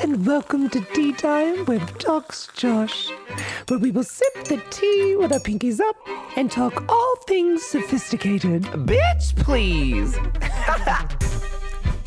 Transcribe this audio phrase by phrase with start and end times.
[0.00, 3.10] and welcome to Tea Time with Talks Josh,
[3.66, 5.96] where we will sip the tea with our pinkies up
[6.36, 8.62] and talk all things sophisticated.
[8.62, 10.16] Bitch, please.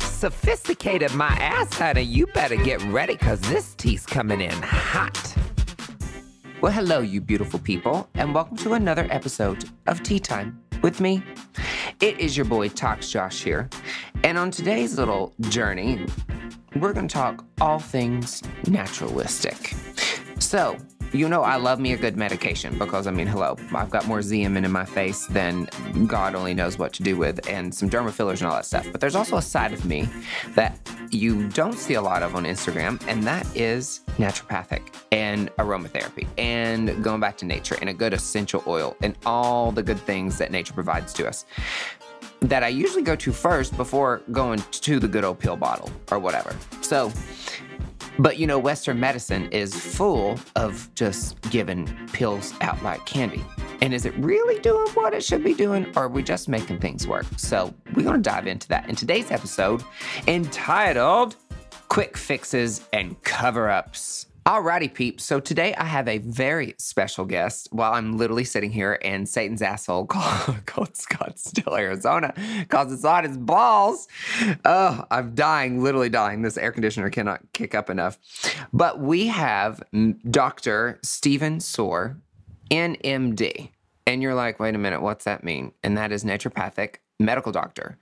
[0.00, 2.02] Sophisticated my ass, honey.
[2.02, 5.34] You better get ready because this tea's coming in hot.
[6.62, 11.22] Well, hello, you beautiful people, and welcome to another episode of Tea Time with me.
[12.00, 13.68] It is your boy Talks Josh here,
[14.24, 16.06] and on today's little journey,
[16.76, 19.74] we're going to talk all things naturalistic.
[20.38, 20.76] So,
[21.12, 24.20] you know, I love me a good medication because, I mean, hello, I've got more
[24.20, 25.68] Xeomin in my face than
[26.06, 28.86] God only knows what to do with, and some derma fillers and all that stuff.
[28.90, 30.08] But there's also a side of me
[30.54, 30.78] that
[31.10, 37.04] you don't see a lot of on Instagram, and that is naturopathic and aromatherapy and
[37.04, 40.50] going back to nature and a good essential oil and all the good things that
[40.50, 41.44] nature provides to us
[42.42, 46.18] that I usually go to first before going to the good old pill bottle or
[46.18, 46.54] whatever.
[46.80, 47.12] So,
[48.18, 53.44] but you know, Western medicine is full of just giving pills out like candy.
[53.80, 56.78] And is it really doing what it should be doing, or are we just making
[56.78, 57.26] things work?
[57.36, 59.82] So, we're to dive into that in today's episode
[60.26, 61.36] entitled
[61.88, 64.26] Quick Fixes and Cover Ups.
[64.44, 65.22] Alrighty, peeps.
[65.22, 69.62] So today I have a very special guest while I'm literally sitting here in Satan's
[69.62, 74.08] asshole called, called Scottsdale, Arizona, because it's on his balls.
[74.64, 76.42] Oh, I'm dying, literally dying.
[76.42, 78.18] This air conditioner cannot kick up enough.
[78.72, 79.80] But we have
[80.28, 80.98] Dr.
[81.02, 82.18] Stephen Soar,
[82.68, 83.70] NMD.
[84.08, 85.70] And you're like, wait a minute, what's that mean?
[85.84, 87.96] And that is naturopathic medical doctor.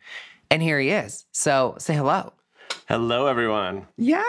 [0.50, 1.26] And here he is.
[1.32, 2.32] So say hello.
[2.88, 3.86] Hello, everyone.
[3.98, 4.24] Yes.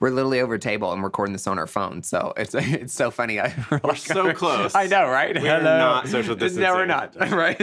[0.00, 3.10] We're literally over a table and recording this on our phone, so it's it's so
[3.10, 3.40] funny.
[3.40, 4.74] I, we're, We're so close.
[4.74, 5.40] I know, right?
[5.40, 6.62] We are not social distancing.
[6.66, 7.14] No, we're not.
[7.30, 7.60] Right?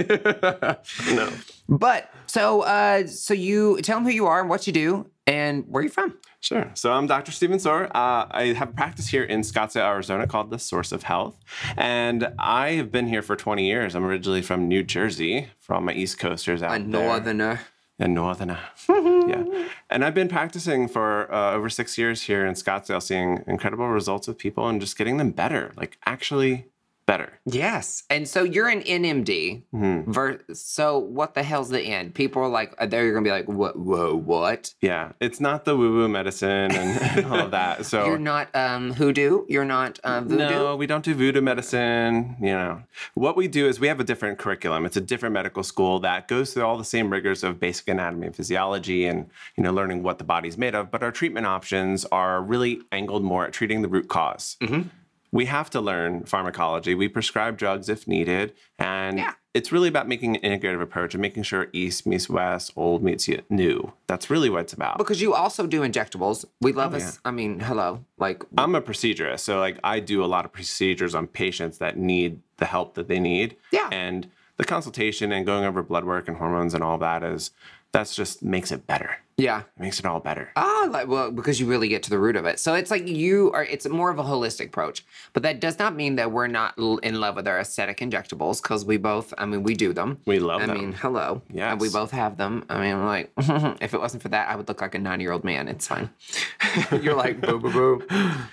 [1.11, 1.29] No.
[1.67, 5.65] but so, uh, so you tell them who you are and what you do and
[5.67, 6.17] where you're from.
[6.39, 6.69] Sure.
[6.73, 7.31] So I'm Dr.
[7.31, 7.85] Steven Soar.
[7.95, 11.39] Uh, I have a practice here in Scottsdale, Arizona called The Source of Health.
[11.77, 13.95] And I have been here for 20 years.
[13.95, 16.79] I'm originally from New Jersey, from my East Coasters out there.
[16.79, 17.61] A northerner.
[17.99, 18.59] A northerner.
[18.89, 19.67] yeah.
[19.89, 24.27] And I've been practicing for uh, over six years here in Scottsdale, seeing incredible results
[24.27, 26.65] with people and just getting them better, like actually
[27.05, 27.39] better.
[27.45, 29.63] Yes, and so you're an NMD.
[29.73, 30.05] Mhm.
[30.07, 32.15] Ver- so what the hell's the end?
[32.15, 33.77] People are like, they're gonna be like, what?
[33.77, 34.73] Whoa, what?
[34.81, 35.11] Yeah.
[35.19, 37.85] It's not the woo woo medicine and all of that.
[37.85, 39.45] So You're not um, hoodoo.
[39.49, 40.37] You're not uh, voodoo.
[40.49, 42.35] No, we don't do voodoo medicine.
[42.39, 42.83] You know,
[43.13, 44.85] what we do is we have a different curriculum.
[44.85, 48.27] It's a different medical school that goes through all the same rigors of basic anatomy
[48.27, 50.91] and physiology, and you know, learning what the body's made of.
[50.91, 54.85] But our treatment options are really angled more at treating the root because Mhm.
[55.33, 56.93] We have to learn pharmacology.
[56.93, 59.33] We prescribe drugs if needed, and Yeah.
[59.55, 63.27] it's really about making an integrative approach and making sure East meets West, old meets
[63.49, 63.91] new.
[64.05, 64.99] That's really what it's about.
[64.99, 66.45] Because you also do injectables.
[66.61, 67.19] We love Oh, us.
[67.25, 68.05] I mean, hello.
[68.19, 71.97] Like, I'm a procedurist, so like I do a lot of procedures on patients that
[71.97, 73.55] need the help that they need.
[73.71, 73.89] Yeah.
[73.91, 77.49] And the consultation and going over blood work and hormones and all that is
[77.91, 79.17] that's just makes it better.
[79.37, 79.59] Yeah.
[79.61, 80.51] It makes it all better.
[80.55, 82.59] Ah, like, well, because you really get to the root of it.
[82.59, 85.05] So it's like you are, it's more of a holistic approach.
[85.33, 88.61] But that does not mean that we're not l- in love with our aesthetic injectables
[88.61, 90.19] because we both, I mean, we do them.
[90.25, 90.77] We love I them.
[90.77, 91.41] mean, hello.
[91.55, 92.65] And we both have them.
[92.69, 93.31] I mean, like,
[93.81, 95.67] if it wasn't for that, I would look like a nine year old man.
[95.67, 96.09] It's fine.
[97.01, 98.07] You're like, boo, boo, boo.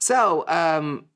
[0.00, 1.06] So, um,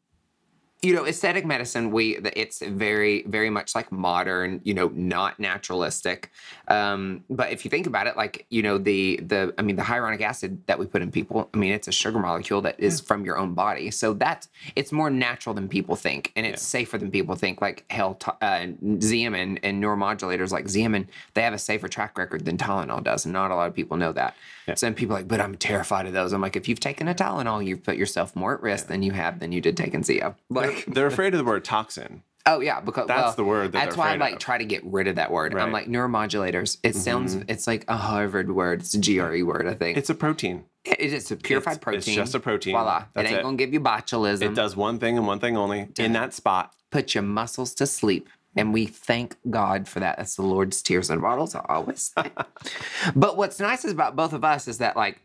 [0.81, 6.31] you know, aesthetic medicine, we it's very, very much like modern, you know, not naturalistic.
[6.69, 9.83] Um, but if you think about it, like, you know, the the I mean, the
[9.83, 13.01] hyaluronic acid that we put in people, I mean, it's a sugar molecule that is
[13.01, 13.91] from your own body.
[13.91, 17.61] So that's it's more natural than people think, and it's safer than people think.
[17.61, 22.45] Like hell, t- uh, Xeomin and neuromodulators like Xeomin, they have a safer track record
[22.45, 24.37] than Tylenol does, and not a lot of people know that.
[24.77, 26.33] So then people are like, but I'm terrified of those.
[26.33, 29.13] I'm like, if you've taken a Tylenol, you've put yourself more at risk than you
[29.13, 30.35] have than you did taking Zeo.
[30.51, 32.23] Like, They're afraid of the word toxin.
[32.47, 34.39] Oh yeah, because That's well, the word that that's why I like of.
[34.39, 35.53] try to get rid of that word.
[35.53, 35.73] I'm Mm-hmm.
[35.73, 36.79] like neuromodulators.
[36.83, 38.81] It sounds it's like a Harvard word.
[38.81, 39.99] It's a GRE word, I think.
[39.99, 40.65] It's a protein.
[40.85, 41.99] it is a purified it's- protein.
[42.01, 42.73] it's just a protein.
[42.73, 43.05] Voila.
[43.13, 43.43] That's it ain't it.
[43.43, 44.43] gonna give you botulism.
[44.43, 46.73] It does one thing and one thing only in that spot.
[46.91, 48.31] Put your muscles to sleep.
[48.57, 50.17] And we thank God for that.
[50.17, 51.55] That's the Lord's tears and bottles.
[51.55, 52.31] I always say.
[53.15, 55.21] but what's nice is about both of us is that like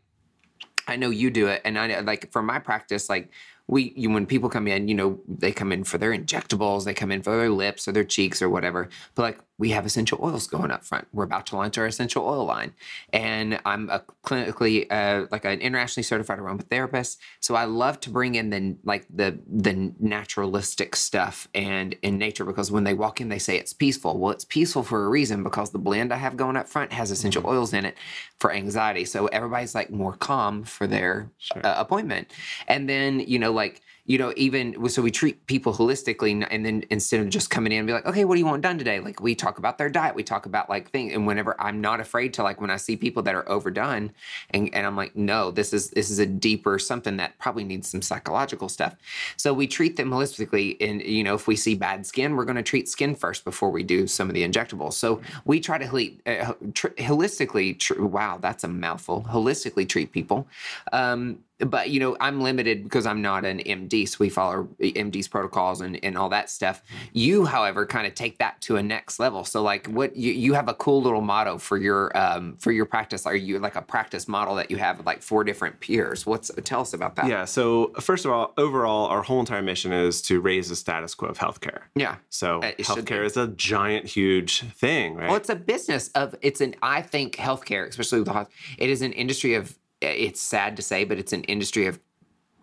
[0.87, 3.31] I know you do it, and I like for my practice, like
[3.67, 6.93] we you, when people come in, you know, they come in for their injectables, they
[6.93, 8.89] come in for their lips or their cheeks or whatever.
[9.15, 11.07] But like we have essential oils going up front.
[11.13, 12.73] We're about to launch our essential oil line,
[13.11, 17.17] and I'm a clinically uh, like an internationally certified aromatherapist.
[17.39, 22.45] So I love to bring in the like the the naturalistic stuff and in nature
[22.45, 24.17] because when they walk in, they say it's peaceful.
[24.17, 27.11] Well, it's peaceful for a reason because the blend I have going up front has
[27.11, 27.95] essential oils in it
[28.39, 29.06] for anxiety.
[29.06, 31.65] So everybody's like more calm for their Sure.
[31.65, 32.31] uh, appointment.
[32.67, 36.83] And then, you know, like, you know, even so we treat people holistically and then
[36.89, 39.00] instead of just coming in and be like, okay, what do you want done today?
[39.00, 41.13] Like we talk about their diet, we talk about like things.
[41.13, 44.11] And whenever I'm not afraid to like when I see people that are overdone
[44.50, 47.88] and, and I'm like, no, this is this is a deeper something that probably needs
[47.88, 48.94] some psychological stuff.
[49.38, 50.75] So we treat them holistically.
[50.81, 53.69] And you know, if we see bad skin, we're going to treat skin first before
[53.69, 54.94] we do some of the injectables.
[54.94, 55.85] So we try to
[56.25, 59.25] uh, tr- holistically, tr- wow, that's a mouthful.
[59.29, 60.45] Holistically treat people.
[60.91, 65.27] Um, but you know i'm limited because i'm not an md so we follow md's
[65.27, 66.81] protocols and, and all that stuff
[67.13, 70.53] you however kind of take that to a next level so like what you, you
[70.53, 73.81] have a cool little motto for your um for your practice are you like a
[73.81, 77.45] practice model that you have like four different peers what's tell us about that Yeah.
[77.45, 81.29] So first of all, overall, our whole entire mission is to raise the status quo
[81.29, 81.81] of healthcare.
[81.95, 85.27] yeah So Uh, it healthcare is a giant, huge thing, right?
[85.27, 88.47] Well, it's a business of it's an I think healthcare, especially with the
[88.77, 89.77] it is an industry of
[90.11, 92.00] it's sad to say, but it's an industry of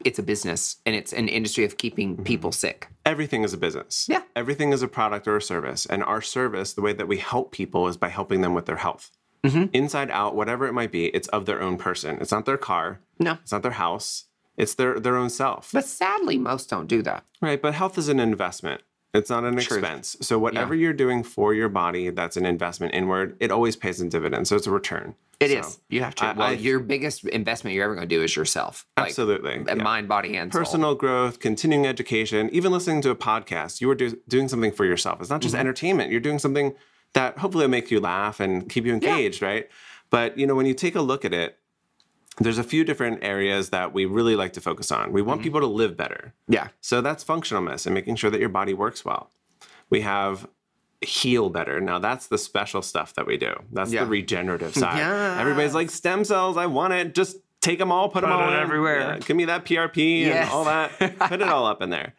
[0.05, 2.89] it's a business and it's an industry of keeping people sick.
[3.05, 4.07] Everything is a business.
[4.09, 4.23] Yeah.
[4.35, 5.85] Everything is a product or a service.
[5.87, 8.77] And our service, the way that we help people is by helping them with their
[8.77, 9.11] health.
[9.45, 9.67] Mm-hmm.
[9.73, 12.19] Inside out, whatever it might be, it's of their own person.
[12.21, 13.01] It's not their car.
[13.19, 13.33] No.
[13.43, 14.25] It's not their house.
[14.57, 15.71] It's their their own self.
[15.73, 17.25] But sadly, most don't do that.
[17.41, 17.61] Right.
[17.61, 18.83] But health is an investment.
[19.13, 19.79] It's not an Truth.
[19.79, 20.17] expense.
[20.21, 24.09] So whatever you're doing for your body that's an investment inward, it always pays in
[24.09, 24.49] dividends.
[24.49, 25.17] So it's a return.
[25.41, 25.81] It So, is.
[25.89, 26.27] You have to.
[26.27, 28.87] I- well, I- your biggest investment you're ever going to do is yourself.
[28.97, 29.55] Absolutely.
[29.61, 29.75] uh, yeah.
[29.83, 30.61] Mind, body, and soul.
[30.61, 34.85] personal growth, continuing education, even listening to a podcast, you are do- doing something for
[34.85, 35.21] yourself.
[35.21, 35.43] It's not Mm-hmm.
[35.43, 36.11] just entertainment.
[36.13, 36.75] You're doing something
[37.15, 39.69] that hopefully will make you laugh and keep you engaged, right?
[40.11, 41.57] But you know, when you take a look at it,
[42.39, 45.13] there's a few different areas that we really like to focus on.
[45.13, 45.45] We want Mm-hmm.
[45.45, 46.33] people to live better.
[46.49, 46.69] Yeah.
[46.81, 49.31] So that's functionalness and making sure that your body works well.
[49.91, 50.47] We have
[51.03, 51.81] heal better.
[51.81, 53.55] Now that's the special stuff that we do.
[53.73, 54.05] That's Yeah.
[54.05, 54.99] the regenerative side.
[54.99, 55.41] Yes.
[55.41, 57.15] Everybody's like stem cells, I want it.
[57.15, 59.01] Just take them all, put, them all everywhere.
[59.01, 60.45] Yeah, give me that PRP Yes.
[60.45, 60.91] and all that.
[61.19, 62.15] put it all up in there.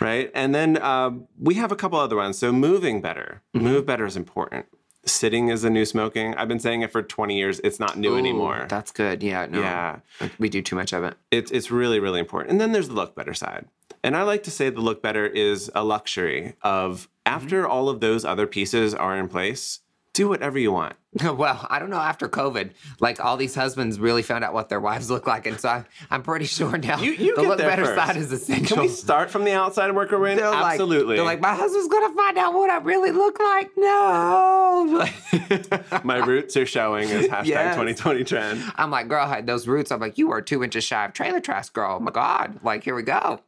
[0.00, 0.30] Right?
[0.34, 2.38] And then um, we have a couple other ones.
[2.38, 3.42] So moving better.
[3.56, 3.64] Mm-hmm.
[3.66, 4.66] Move better is important.
[5.06, 6.34] Sitting is the new smoking.
[6.34, 7.60] I've been saying it for 20 years.
[7.62, 8.66] It's not new Ooh, anymore.
[8.68, 9.22] That's good.
[9.22, 9.46] Yeah.
[9.46, 9.60] No.
[9.60, 9.98] Yeah.
[10.38, 11.14] We do too much of it.
[11.30, 12.52] It's it's really really important.
[12.52, 13.66] And then there's the look better side.
[14.02, 18.00] And I like to say the look better is a luxury of after all of
[18.00, 19.80] those other pieces are in place,
[20.12, 20.96] do whatever you want.
[21.34, 21.96] Well, I don't know.
[21.98, 22.70] After COVID,
[23.00, 25.84] like all these husbands really found out what their wives look like, and so I,
[26.10, 27.96] I'm pretty sure now You you the look better first.
[28.06, 28.76] side is essential.
[28.76, 30.38] Can we start from the outside and work our way in?
[30.38, 31.16] They're like- Absolutely.
[31.16, 33.70] they're like, my husband's gonna find out what I really look like.
[33.76, 35.06] No.
[36.04, 37.74] My roots are showing as hashtag Yes.
[37.74, 38.62] 2020 trend.
[38.76, 39.90] I'm like, girl, I had those roots.
[39.92, 41.96] I'm like, you are two inches shy of trailer trash, girl.
[41.96, 42.58] Oh my God.
[42.62, 43.40] Like, here we go.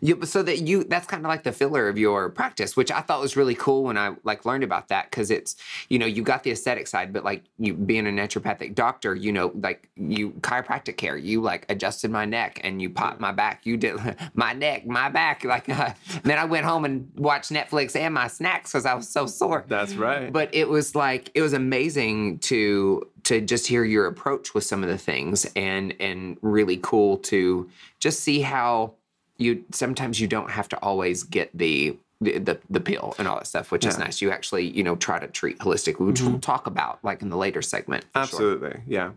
[0.00, 3.00] You, so that you, that's kind of like the filler of your practice, which I
[3.00, 5.10] thought was really cool when I like learned about that.
[5.10, 5.56] Cause it's,
[5.88, 9.32] you know, you got the aesthetic side, but like you being a naturopathic doctor, you
[9.32, 13.64] know, like you chiropractic care, you like adjusted my neck and you popped my back.
[13.64, 13.96] You did
[14.34, 15.44] my neck, my back.
[15.44, 15.90] Like, uh,
[16.22, 19.64] then I went home and watched Netflix and my snacks cause I was so sore
[19.68, 20.32] That's right.
[20.32, 24.82] but it was like it was amazing to to just hear your approach with some
[24.82, 27.68] of the things and and really cool to
[27.98, 28.94] just see how
[29.38, 33.36] you sometimes you don't have to always get the the, the, the pill and all
[33.36, 33.98] that stuff, which is Yeah.
[33.98, 34.04] Mm-hmm.
[34.04, 34.22] nice.
[34.22, 37.36] You actually, you know, try to treat holistically, which we'll talk about like in the
[37.36, 38.04] later segment.
[38.04, 38.22] for sure.
[38.22, 38.80] Absolutely.
[38.86, 39.10] Yeah.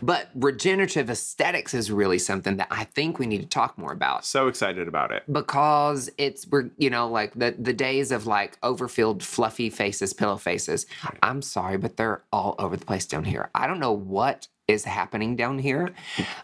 [0.00, 4.24] But regenerative aesthetics is really something that I think we need to talk more about
[4.24, 5.22] So excited about it.
[5.30, 10.36] because it's we're you know like the the days of like overfilled fluffy faces pillow
[10.36, 10.86] faces
[11.22, 14.84] i'm sorry but they're all over the place down here i don't know what is
[14.84, 15.90] happening down here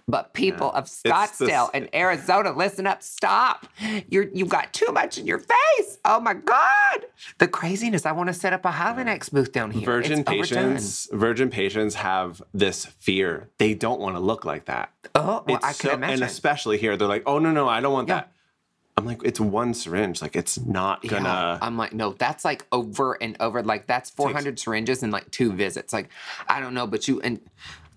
[0.08, 3.66] but people of scottsdale and arizona listen up stop
[4.10, 7.06] you're you've got too much in your face oh my god
[7.38, 10.64] the craziness i want to set up a Hylenex booth down here Virgin It's overdone.
[10.74, 13.48] patients, virgin patients have this fear.
[13.58, 14.92] They don't want to look like that.
[15.14, 17.80] oh well, i can so- imagine And especially here, they're like, oh no, no, I
[17.80, 18.14] don't want Yeah.
[18.16, 18.32] that.
[18.98, 20.22] I'm like, it's one syringe.
[20.22, 23.62] Like it's not gonna I'm like, no, that's like over and over.
[23.62, 25.92] Like that's 400 syringes in like two visits.
[25.92, 26.08] Like,
[26.48, 27.40] I don't know, but you and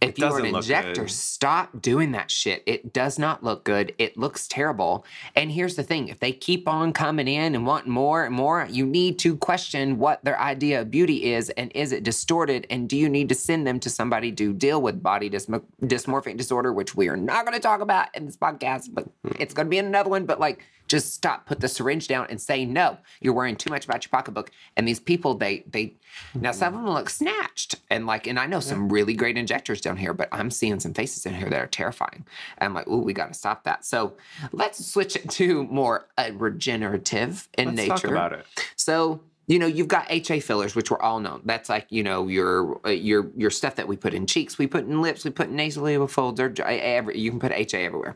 [0.01, 2.63] if you're an injector, stop doing that shit.
[2.65, 3.93] It does not look good.
[3.97, 5.05] It looks terrible.
[5.35, 8.67] And here's the thing: if they keep on coming in and wanting more and more,
[8.69, 12.67] you need to question what their idea of beauty is, and is it distorted?
[12.69, 16.37] And do you need to send them to somebody to deal with body dysmo- dysmorphic
[16.37, 19.07] disorder, which we are not going to talk about in this podcast, but
[19.39, 22.27] It's going to be in another one, but like, just stop, put the syringe down,
[22.29, 22.97] and say no.
[23.21, 24.51] You're worrying too much about your pocketbook.
[24.75, 25.93] And these people, they they
[26.33, 29.79] now some of them look snatched, and like, and I know some really great injectors
[29.79, 32.25] down here, but I'm seeing some faces in here that are terrifying.
[32.57, 33.85] And I'm like, oh, we got to stop that.
[33.85, 34.13] So
[34.51, 37.93] let's switch it to more uh, regenerative in Let's nature.
[37.93, 38.45] talk about it.
[38.75, 41.41] So you know you've got HA fillers, which we're all known.
[41.45, 44.67] That's like you know your uh, your your stuff that we put in cheeks, we
[44.67, 46.39] put in lips, we put in nasolabial folds.
[46.39, 48.15] Or every, you can put HA everywhere.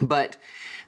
[0.00, 0.36] But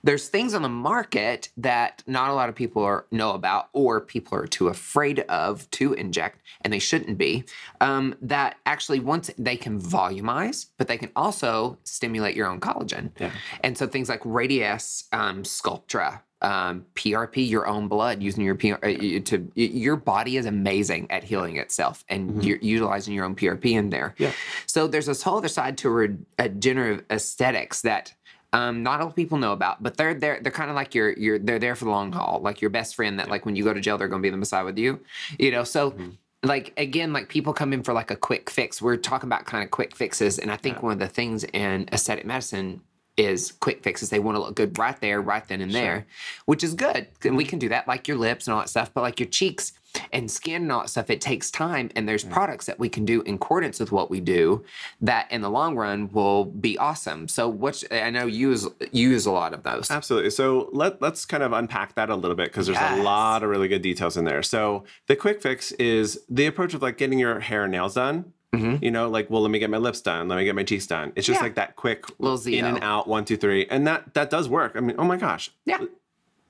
[0.05, 4.03] there's things on the market that not a lot of people are, know about, or
[4.03, 7.43] people are too afraid of to inject, and they shouldn't be.
[7.81, 13.13] Um, that actually, once they can volumize, but they can also stimulate your own collagen.
[13.19, 13.31] Yeah.
[13.63, 18.75] And so things like Radiesse, um, Sculptra, um, PRP, your own blood, using your PR,
[18.83, 23.73] uh, to your body is amazing at healing itself, and you're utilizing your own PRP
[23.73, 24.15] in there.
[24.19, 24.33] Yeah.
[24.67, 28.13] So there's this whole other side to re- regenerative aesthetics that
[28.55, 30.95] um, not a lot of people know about, but they're they're they're kind of like
[30.95, 33.57] your your they're there for the long haul, like your best friend that like when
[33.57, 35.01] you go to jail they're going to be on the beside with you,
[35.39, 35.65] you know.
[35.65, 35.95] So.
[36.43, 38.83] Like again, like people come in for like a quick fix.
[38.83, 41.89] We're talking about kind of quick fixes, and I think one of the things in
[41.91, 42.83] aesthetic medicine
[43.17, 44.11] is quick fixes.
[44.11, 46.07] They want to look good right there, right then and there,
[46.45, 47.07] which is good.
[47.25, 48.93] And we can do that, like your lips and all that stuff.
[48.93, 49.73] But like your cheeks
[50.13, 51.91] and skin and all that stuff, it takes time.
[51.97, 52.31] And there's mm.
[52.31, 54.65] products that we can do in accordance with what we do
[55.01, 57.29] that in the long run will be awesome.
[57.29, 59.91] So what's I know you use you use a lot of those.
[59.91, 60.31] Absolutely.
[60.31, 63.51] So let let's kind of unpack that a little bit because there's a lot of
[63.51, 64.43] really good details in there.
[64.43, 68.33] So the quick fix is the approach of like getting your hair and nails done.
[68.55, 68.85] Mm-hmm.
[68.85, 70.87] You know, like well, let me get my lips done, let me get my cheeks
[70.87, 71.13] done.
[71.17, 71.45] It's just Yeah.
[71.45, 74.73] like that quick Little in and out, one, two, three, and that that does work.
[74.77, 75.85] I mean, oh my gosh, Yeah.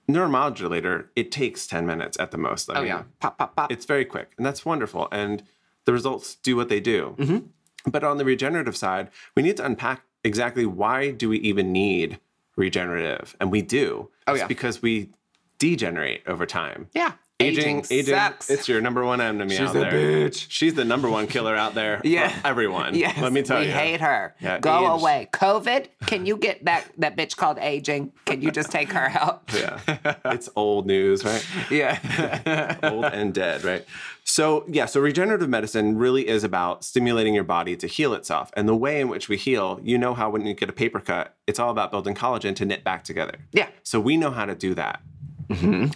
[0.09, 2.71] Neuromodulator, it takes ten minutes at the most.
[2.71, 3.03] I Oh mean, yeah.
[3.21, 3.73] Pop pop pop.
[3.73, 5.43] it's very quick and that's wonderful and
[5.85, 7.91] the results do what they do Mm-hmm.
[7.91, 12.19] but on the regenerative side we need to unpack exactly why do we even need
[12.57, 14.47] regenerative and we do Oh, it's yeah.
[14.47, 15.11] because we
[15.59, 17.13] degenerate over time yeah.
[17.41, 18.49] Aging aging sucks.
[18.49, 20.47] it's your number one enemy out a there bitch.
[20.49, 22.29] she's the number one killer out there Yeah.
[22.29, 24.35] for everyone Yes, let me tell we you we hate her.
[24.41, 25.01] Yeah, Go age.
[25.03, 25.29] away.
[25.33, 28.13] COVID, can you get that that bitch called aging?
[28.25, 29.43] Can you just take her out?
[29.55, 29.81] yeah
[30.27, 32.79] it's old news right Yeah.
[32.85, 33.85] old and dead, right?
[34.27, 38.51] So, yeah, so regenerative medicine really is about stimulating your body to heal itself.
[38.57, 40.99] And the way in which we heal, you know how when you get a paper
[40.99, 43.35] cut, it's all about building collagen to knit back together.
[43.53, 43.69] yeah.
[43.83, 45.03] So, we know how to do that.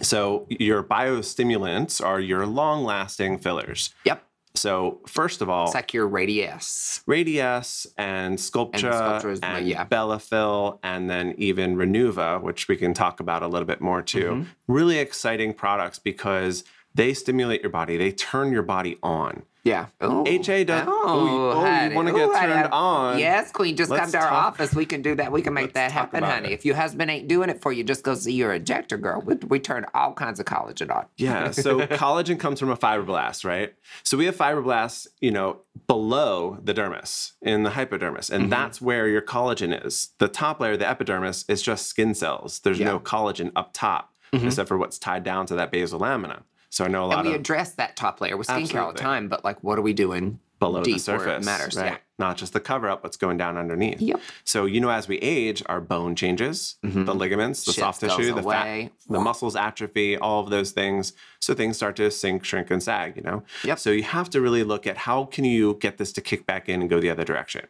[0.01, 3.93] So, your biostimulants are your long lasting fillers.
[4.05, 4.23] Yep.
[4.55, 7.03] So, first of all, It's like your Radiesse.
[7.05, 9.85] Radiesse and Sculptra and, is my- yeah.
[9.85, 14.31] Bellafill and then even Renuva, which we can talk about a little bit more too.
[14.31, 14.73] Mm-hmm.
[14.73, 16.63] Really exciting products because
[16.95, 17.95] they stimulate your body.
[17.97, 19.43] They turn your body on.
[19.69, 19.85] Yeah.
[20.03, 20.23] Ooh.
[20.25, 22.53] HA does- oh, you- oh, you wanna get Ooh, honey.
[22.53, 23.19] turned on.
[23.19, 23.75] Yes, Queen.
[23.75, 24.73] Just Let's come to our talk- office.
[24.73, 25.31] We can do that.
[25.31, 26.49] We can make Let's that happen, honey.
[26.49, 26.53] it.
[26.53, 29.21] If your husband ain't doing it for you, just go see your injector girl.
[29.21, 31.05] We, we turn all kinds of collagen on.
[31.17, 31.51] Yeah.
[31.51, 33.73] So collagen comes from a fibroblast, right?
[34.03, 38.49] So we have fibroblasts, you know, below the dermis in the hypodermis, and mm-hmm.
[38.49, 40.09] that's where your collagen is.
[40.17, 42.59] The top layer, the epidermis, is just skin cells.
[42.59, 44.47] There's no collagen up top, mm-hmm.
[44.47, 46.43] except for what's tied down to that basal lamina.
[46.69, 48.93] So I know a lot And we of address that top layer with skincare all
[48.93, 51.75] the time, but like, what are we doing below the surface, matters?
[51.75, 51.99] right?
[52.19, 54.01] Not just the cover up, what's going down underneath.
[54.01, 54.21] Yep.
[54.43, 57.05] So you know, as we age, our bone changes, mm-hmm.
[57.05, 58.91] the ligaments, the Shit soft tissue, the away.
[58.91, 61.13] fat, the muscles atrophy, all of those things.
[61.39, 63.15] So things start to sink, shrink, and sag.
[63.15, 63.43] You know.
[63.63, 63.79] Yep.
[63.79, 66.69] So you have to really look at how can you get this to kick back
[66.69, 67.65] in and go the other direction.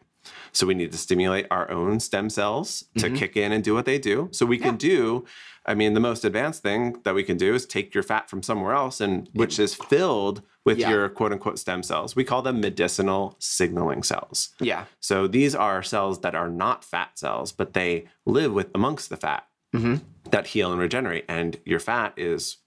[0.51, 3.85] So we need to stimulate our own stem cells to kick in and do what
[3.85, 4.29] they do.
[4.31, 5.25] So we can do.
[5.65, 8.41] I mean, the most advanced thing that we can do is take your fat from
[8.41, 10.89] somewhere else, and which is filled with Yeah.
[10.89, 12.15] your quote unquote stem cells.
[12.15, 14.49] We call them medicinal signaling cells.
[14.59, 14.85] Yeah.
[14.99, 19.17] So these are cells that are not fat cells, but they live with amongst the
[19.17, 19.45] fat
[19.75, 19.97] Mm-hmm.
[20.31, 21.25] that heal and regenerate.
[21.29, 22.57] And your fat is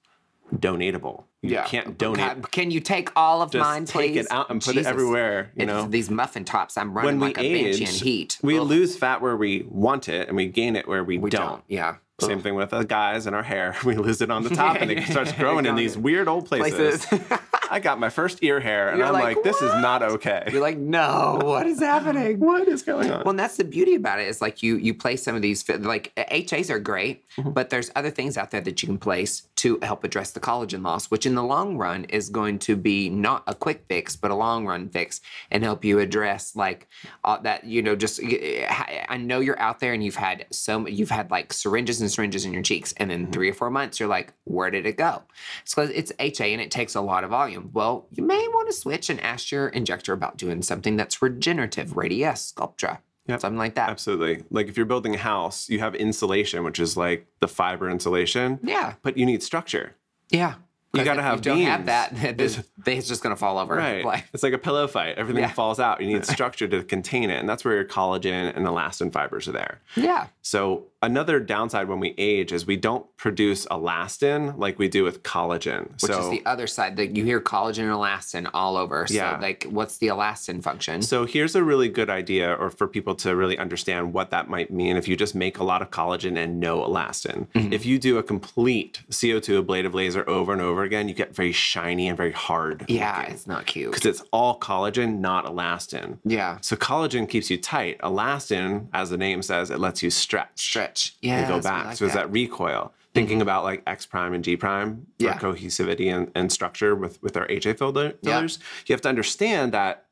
[0.54, 1.24] donatable.
[1.42, 1.64] You Yeah.
[1.64, 2.18] can't donate.
[2.42, 4.86] God, can you take all of Just mine, take it out and put Jesus.
[4.86, 5.50] it everywhere.
[5.56, 6.76] You It's know, these muffin tops.
[6.76, 8.38] I'm running when we like a banshee in heat.
[8.42, 11.30] we Ugh, lose fat where we want it, and we gain it where we, we
[11.30, 11.40] don't.
[11.48, 11.62] don't.
[11.68, 11.96] Yeah.
[12.20, 13.74] Same thing with the guys and our hair.
[13.84, 17.04] We lose it on the top, and it starts growing in these weird old places.
[17.06, 17.38] Places.
[17.72, 20.42] I got my first ear hair, and You're I'm like, like, this is not okay.
[20.52, 22.38] You're like, no, what is happening?
[22.50, 23.20] what is going on?
[23.20, 25.66] Well, and that's the beauty about it is like you you place some of these
[25.68, 27.52] like HAs are great, Mm-hmm.
[27.52, 30.84] but there's other things out there that you can place to help address the collagen
[30.84, 34.30] loss, which in the long run is going to be not a quick fix, but
[34.30, 36.88] a long run fix, and help you address like
[37.24, 37.96] all that you know.
[37.96, 42.10] Just I know you're out there and you've had so you've had like syringes and
[42.10, 43.30] syringes in your cheeks, and Mm-hmm.
[43.32, 45.22] three or four months you're like, where did it go?
[45.62, 47.61] It's because it's HA and it takes a lot of volume.
[47.72, 51.90] Well, you may want to switch and ask your injector about doing something that's regenerative,
[51.94, 52.98] Radiesse, Sculptra.
[53.28, 53.40] Yep.
[53.40, 53.88] something like that.
[53.88, 54.42] Absolutely.
[54.50, 58.58] Like if you're building a house, you have insulation, which is like the fiber insulation.
[58.64, 59.94] Yeah, But you need structure.
[60.30, 60.54] yeah.
[60.94, 62.48] You gotta if have you don't have that, the
[62.84, 63.74] thing's just gonna fall over.
[63.74, 64.04] Right.
[64.04, 65.16] Like, It's like a pillow fight.
[65.16, 65.50] Everything Yeah.
[65.52, 66.00] falls out.
[66.02, 67.38] You need structure to contain it.
[67.40, 69.80] And that's where your collagen and elastin fibers are there.
[69.96, 75.02] yeah, So another downside when we age is we don't produce elastin like we do
[75.02, 75.90] with collagen.
[75.92, 76.96] which so is the other side.
[76.96, 79.06] That you hear collagen and elastin all over.
[79.06, 79.38] So, Yeah.
[79.40, 81.00] like, what's the elastin function?
[81.02, 84.70] So here's a really good idea, or for people to really understand what that might
[84.70, 87.46] mean if you just make a lot of collagen and no elastin.
[87.54, 87.72] Mm-hmm.
[87.72, 91.52] If you do a complete CO2 ablative laser over and over again, you get very
[91.52, 92.84] shiny and very hard.
[92.88, 93.90] yeah, it's not cute.
[93.92, 96.18] Because it's all collagen, not elastin.
[96.24, 97.98] Yeah, So collagen keeps you tight.
[98.00, 101.16] Elastin, as the name says, it lets you stretch stretch.
[101.20, 101.86] Yeah, and go back.
[101.86, 102.92] like so it's that recoil.
[103.14, 105.38] Thinking about like X prime and G prime for Yeah.
[105.38, 108.38] cohesivity and, and structure with, with our HA filler- Yeah.
[108.38, 110.06] fillers, you have to understand that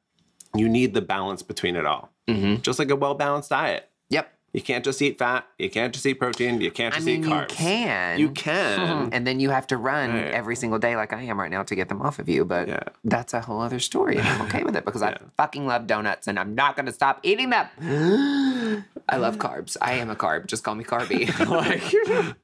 [0.55, 2.11] you need the balance between it all.
[2.29, 2.61] Mhm.
[2.63, 3.89] Just like a well balanced diet.
[4.11, 4.31] Yep.
[4.53, 5.47] You can't just eat fat.
[5.59, 6.61] You can't just eat protein.
[6.61, 7.51] You can't I just mean, eat carbs.
[7.51, 8.19] you can.
[8.19, 9.09] You can.
[9.13, 10.25] and then you have to run Right.
[10.33, 12.45] every single day like I am right now to get them off of you.
[12.45, 12.83] But Yeah.
[13.05, 14.17] that's a whole other story.
[14.19, 16.93] And I'm okay with it because I fucking love donuts and I'm not going to
[16.93, 17.69] stop eating them.
[19.09, 19.77] I love carbs.
[19.81, 20.47] I am a carb.
[20.47, 21.29] Just call me carby.
[21.51, 22.37] Like-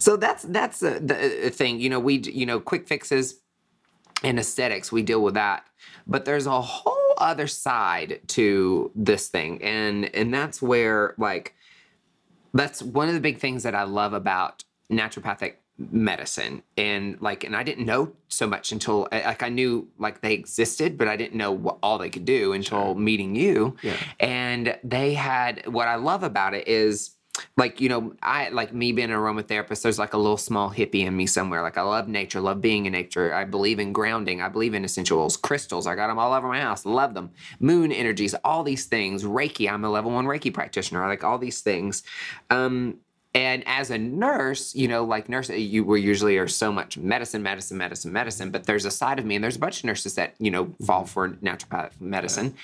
[0.00, 1.78] so that's that's the, the thing.
[1.80, 3.36] You know, we you know quick fixes
[4.24, 4.90] and aesthetics.
[4.90, 5.64] We deal with that,
[6.06, 11.54] but there's a whole other side to this thing, and and that's where like
[12.52, 16.62] that's one of the big things that I love about naturopathic medicine.
[16.76, 20.32] And like and I didn't know so much until eh, like I knew like they
[20.32, 23.76] existed but I didn't know what all they could do until meeting you.
[23.82, 23.96] Yeah.
[24.20, 27.10] and they had what I love about it is
[27.56, 31.04] like you know I like me being an aromatherapist there's like a little small hippie
[31.06, 31.62] in me somewhere.
[31.62, 33.34] Like I love nature love being in nature.
[33.34, 34.40] I believe in grounding.
[34.40, 35.86] I believe in essential oils crystals.
[35.86, 36.86] I got them all over my house.
[36.86, 37.30] Love them.
[37.60, 39.24] Moon energies all these things.
[39.24, 41.02] Reiki I'm a level 1 Reiki practitioner.
[41.04, 42.02] I like all these things.
[42.50, 42.98] Um
[43.34, 47.42] and as a nurse, you know, like nurse, you were usually are so much medicine,
[47.42, 48.50] medicine, medicine, medicine.
[48.52, 50.72] But there's a side of me, and there's a bunch of nurses that you know
[50.86, 52.54] fall for naturopathic medicine,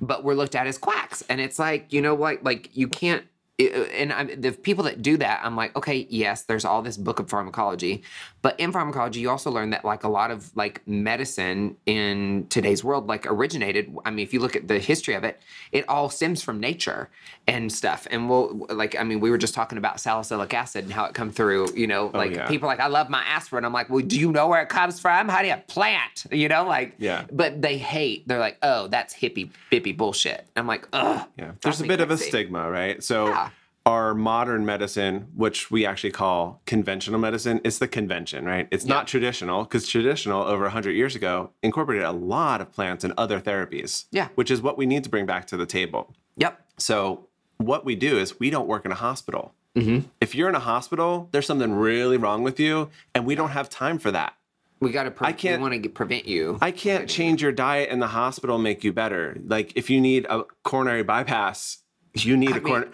[0.00, 1.24] but we're looked at as quacks.
[1.30, 3.24] And it's like, you know, like like you can't.
[3.60, 6.96] Uh, and I'm, the people that do that, I'm like, okay, yes, there's all this
[6.96, 8.02] book of pharmacology,
[8.40, 12.84] but in pharmacology, you also learn that like a lot of like medicine in today's
[12.84, 13.92] world, like originated.
[14.04, 15.40] I mean, if you look at the history of it,
[15.72, 17.10] it all stems from nature
[17.48, 18.06] and stuff.
[18.10, 21.14] And we'll like, I mean, we were just talking about salicylic acid and how it
[21.14, 21.72] come through.
[21.74, 22.46] You know, oh, like yeah.
[22.46, 23.64] people are like, I love my aspirin.
[23.64, 25.28] I'm like, well, do you know where it comes from?
[25.28, 26.26] How do you plant?
[26.30, 27.24] You know, like, Yeah.
[27.32, 28.28] But they hate.
[28.28, 30.46] They're like, oh, that's hippie bippy bullshit.
[30.54, 31.26] I'm like, ugh.
[31.36, 31.52] Yeah.
[31.60, 33.02] There's a bit of a stigma, right?
[33.02, 33.47] So Yeah.
[33.88, 38.68] Our modern medicine, which we actually call conventional medicine, it's the convention, right?
[38.70, 43.14] It's not traditional because traditional over 100 years ago incorporated a lot of plants and
[43.16, 44.04] other therapies.
[44.10, 44.28] Yeah.
[44.34, 46.14] Which is what we need to bring back to the table.
[46.36, 46.60] Yep.
[46.76, 49.54] So what we do is we don't work in a hospital.
[49.74, 50.06] Mm-hmm.
[50.20, 53.70] If you're in a hospital, there's something really wrong with you, and we don't have
[53.70, 54.34] time for that.
[54.80, 55.10] We got to.
[55.10, 56.58] Pre- I can't- want to prevent you.
[56.60, 59.36] I can't change your diet in the hospital and make you better.
[59.44, 61.78] Like if you need a coronary bypass,
[62.14, 62.90] you need a mean- coronary.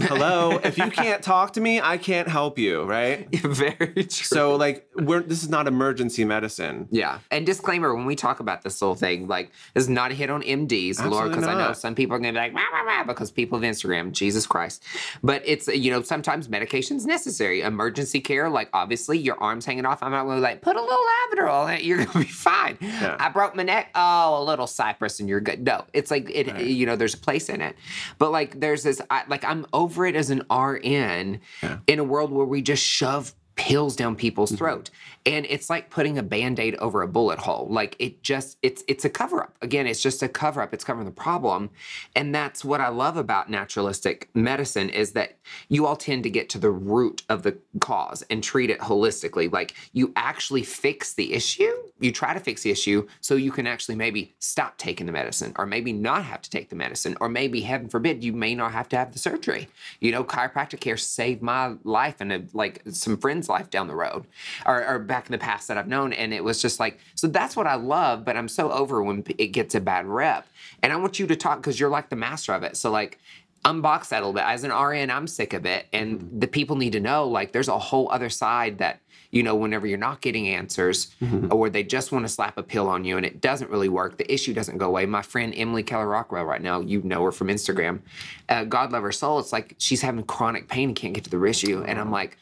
[0.00, 3.28] Hello, if you can't talk to me, I can't help you, right?
[3.32, 4.06] Very true.
[4.08, 6.88] So like we're this is not emergency medicine.
[6.90, 7.18] Yeah.
[7.30, 10.30] And disclaimer when we talk about this whole thing, like, this is not a hit
[10.30, 12.82] on MDs, Lord, because I know some people are going to be like, rah, rah,
[12.82, 14.84] rah, because people of Instagram, Jesus Christ.
[15.22, 17.62] But it's, you know, sometimes medication's necessary.
[17.62, 20.02] Emergency care, like, obviously, your arm's hanging off.
[20.02, 21.82] I'm not going to be like, put a little lavender on it.
[21.82, 22.78] You're going to be fine.
[22.80, 23.16] Yeah.
[23.18, 23.90] I broke my neck.
[23.94, 25.64] Oh, a little cypress and you're good.
[25.64, 27.76] No, it's like, it, you know, there's a place in it.
[28.18, 31.40] But like, there's this, I, like, I'm over it as an RN
[31.86, 34.58] in a world where we just shove pills down people's Mm-hmm.
[34.58, 34.90] throat
[35.24, 39.04] and it's like putting a band-aid over a bullet hole like it just it's it's
[39.04, 41.70] a cover up again it's just a cover up it's covering the problem
[42.16, 45.36] and that's what i love about naturalistic medicine is that
[45.68, 49.50] you all tend to get to the root of the cause and treat it holistically
[49.52, 53.66] like you actually fix the issue you try to fix the issue so you can
[53.66, 57.28] actually maybe stop taking the medicine or maybe not have to take the medicine or
[57.28, 59.68] maybe heaven forbid you may not have to have the surgery.
[60.00, 63.94] You know chiropractic care saved my life and uh, like some friends life down the
[63.94, 64.26] road
[64.66, 67.26] or, or back in the past that i've known and it was just like so
[67.26, 70.46] that's what i love but i'm so over when it gets a bad rep.
[70.82, 72.78] And i want you to talk because you're like the master of it.
[72.78, 73.18] So like
[73.62, 74.44] unbox that a little bit.
[74.44, 77.68] As an rn i'm sick of it and the people need to know like there's
[77.68, 81.14] a whole other side that you know whenever you're not getting answers
[81.50, 84.16] or they just want to slap a pill on you and it doesn't really work
[84.16, 85.04] the issue doesn't go away.
[85.04, 88.00] My friend emily keller rockwell right now you know her from instagram
[88.48, 91.30] uh, god love her soul it's like she's having chronic pain and can't get to
[91.30, 92.38] the issue and i'm like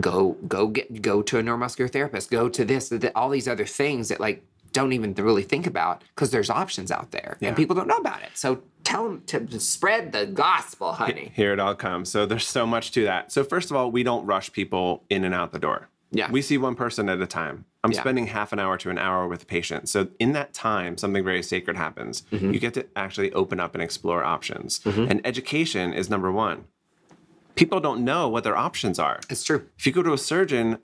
[0.00, 3.64] go go get go to a neuromuscular therapist go to this th- all these other
[3.66, 7.48] things that like don't even really think about because there's options out there Yeah.
[7.48, 8.28] and people don't know about it.
[8.34, 11.32] So tell them to, spread the gospel, honey.
[11.34, 12.10] Here it all comes.
[12.10, 13.32] So there's so much to that.
[13.32, 15.88] So first of all, we don't rush people in and out the door.
[16.10, 16.30] Yeah.
[16.30, 17.64] We see one person at a time.
[17.82, 18.00] I'm Yeah.
[18.00, 19.88] spending half an hour to an hour with a patient.
[19.88, 22.24] So in that time, something very sacred happens.
[22.30, 22.52] Mm-hmm.
[22.52, 24.80] You get to actually open up and explore options.
[24.84, 26.64] And education is number one.
[27.58, 29.20] People don't know what their options are.
[29.28, 29.66] It's true.
[29.78, 30.78] If you go to a surgeon,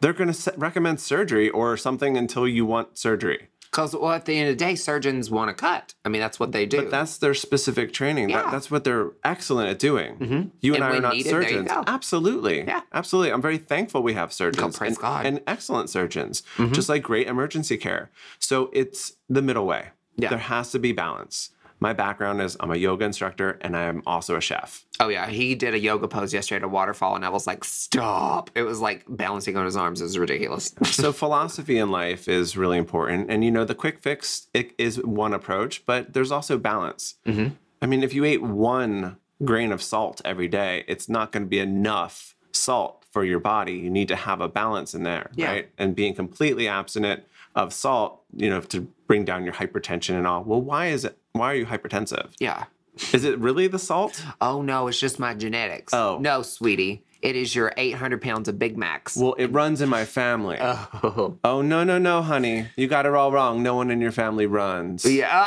[0.00, 3.48] they're going to recommend surgery or something until you want surgery.
[3.70, 5.94] Because, well, at the end of the day, surgeons want to cut.
[6.04, 6.82] I mean, that's what they do.
[6.82, 8.28] But that's their specific training.
[8.28, 8.50] That, Yeah.
[8.50, 10.52] that's what they're excellent at doing.
[10.60, 11.68] You and, And I are not needed, there you surgeons.
[11.70, 11.84] go.
[11.86, 12.64] Absolutely.
[12.64, 12.82] Yeah.
[12.92, 13.32] Absolutely.
[13.32, 15.24] I'm very thankful we have surgeons praise and, God.
[15.24, 15.36] Mm-hmm.
[15.36, 18.10] and excellent surgeons, just like great emergency care.
[18.38, 19.88] So it's the middle way.
[20.16, 20.28] Yeah.
[20.28, 21.48] There has to be balance.
[21.82, 24.84] My background is I'm a yoga instructor and I am also a chef.
[25.00, 25.26] oh, yeah.
[25.28, 28.50] He did a yoga pose yesterday at a waterfall, and I was like, stop.
[28.54, 30.00] It was like balancing on his arms.
[30.00, 30.72] It was ridiculous.
[30.84, 35.02] so philosophy in life is really important and you know the quick fix it is
[35.04, 37.48] one approach but there's also balance Mm-hmm.
[37.82, 41.48] i mean if you ate one grain of salt every day it's not going to
[41.48, 45.50] be enough salt for your body you need to have a balance in there Yeah.
[45.50, 50.26] right and being completely abstinent of salt you know to bring down your hypertension and
[50.26, 52.64] all well why is it why are you hypertensive yeah.
[53.12, 55.92] is it really the salt Oh, no, it's just my genetics.
[55.94, 56.18] Oh.
[56.20, 57.04] No, sweetie.
[57.22, 59.16] It is your 800 pounds of Big Macs.
[59.16, 61.38] well it runs in my family oh.
[61.44, 64.46] oh no no no honey you got it all wrong no one in your family
[64.46, 65.46] runs Yeah.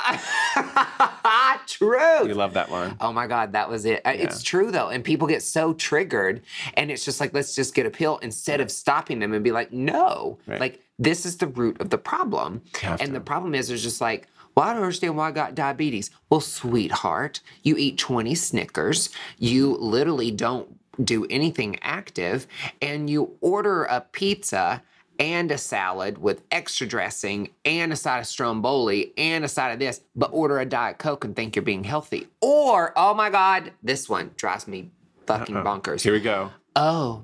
[1.67, 2.27] True.
[2.27, 4.01] you love that one Oh my God, that was it.
[4.05, 4.89] Uh, It's true though.
[4.89, 6.41] And people get so triggered.
[6.75, 9.51] And it's just like, let's just get a pill instead of stopping them and be
[9.51, 10.37] like, no.
[10.47, 10.59] Right.
[10.59, 12.61] Like, this is the root of the problem.
[12.83, 13.11] And to.
[13.11, 16.09] the problem is, it's just like, well, I don't understand why I got diabetes.
[16.29, 22.47] Well, sweetheart, you eat 20 Snickers, you literally don't do anything active,
[22.81, 24.81] and you order a pizza
[25.19, 29.79] and a salad with extra dressing and a side of stromboli and a side of
[29.79, 32.27] this, but order a Diet Coke and think you're being healthy.
[32.41, 34.91] Or, oh my God, this one drives me
[35.25, 36.01] fucking bonkers.
[36.01, 37.23] here we go Oh,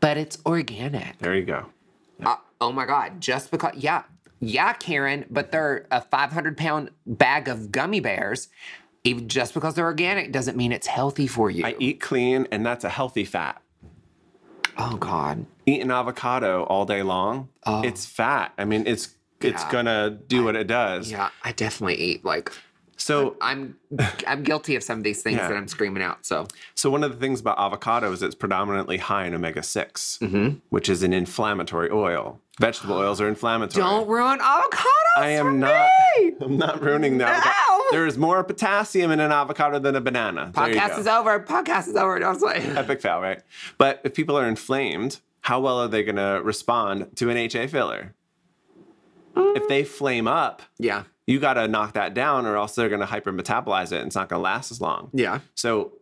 [0.00, 1.18] but it's organic.
[1.18, 1.66] there you go
[2.24, 4.02] Uh, oh my God, just because, yeah,
[4.40, 8.48] yeah, Karen, but they're a 500 pound bag of gummy bears.
[9.04, 11.64] Even just because they're organic doesn't mean it's healthy for you.
[11.64, 13.62] I eat clean, and that's a healthy fat.
[14.76, 15.46] oh God.
[15.66, 18.52] Eat an avocado all day long, it's fat.
[18.58, 19.66] I mean, it's it's Oh.
[19.66, 19.72] Yeah.
[19.72, 21.10] gonna do what it does.
[21.10, 22.52] Yeah, I definitely eat like
[22.96, 23.76] So I'm
[24.26, 25.48] I'm guilty of some of these things Yeah.
[25.48, 26.26] that I'm screaming out.
[26.26, 30.18] So so one of the things about avocado is it's predominantly high in omega 6
[30.20, 30.56] Mm-hmm.
[30.70, 32.40] which is an inflammatory oil.
[32.60, 33.84] Vegetable oils are inflammatory.
[33.84, 34.84] don't ruin avocados.
[35.16, 35.88] I am for not.
[36.18, 36.32] me!
[36.40, 37.16] I'm not ruining.
[37.18, 37.40] No.
[37.90, 40.50] There is more potassium in an avocado than a banana.
[40.54, 41.40] Podcast is over.
[41.40, 42.18] Podcast is over.
[42.18, 42.56] Don't say.
[42.76, 43.40] Epic fail, right?
[43.78, 47.68] But if people are inflamed, how well are they going to respond to an HA
[47.68, 48.14] filler?
[49.36, 51.04] If they flame up, Yeah.
[51.26, 54.16] you got to knock that down, or else they're going to hypermetabolize it and it's
[54.16, 55.10] not going to last as long.
[55.12, 55.40] Yeah.
[55.54, 55.92] So,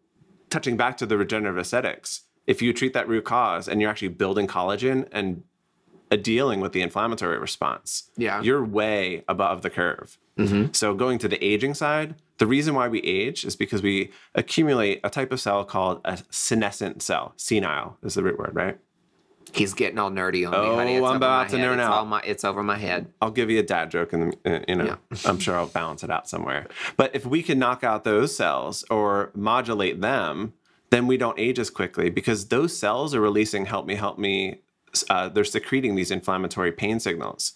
[0.48, 4.08] touching back to the regenerative aesthetics, if you treat that root cause and you're actually
[4.08, 5.42] building collagen and
[6.16, 8.40] dealing with the inflammatory response, Yeah.
[8.42, 10.18] you're way above the curve.
[10.72, 15.00] So, going to the aging side, the reason why we age is because we accumulate
[15.02, 17.32] a type of cell called a senescent cell.
[17.36, 18.78] Senile is the root word, right?
[19.54, 20.96] He's getting all nerdy on me, Oh, honey.
[20.96, 21.92] It's I'm about to nerd out.
[21.92, 23.06] All my, it's over my head.
[23.22, 26.10] I'll give you a dad joke, and uh, you know, I'm sure I'll balance it
[26.10, 26.66] out somewhere.
[26.98, 30.52] But if we can knock out those cells or modulate them,
[30.90, 34.60] then we don't age as quickly because those cells are releasing "help me, help me."
[35.10, 37.52] Uh, they're secreting these inflammatory pain signals,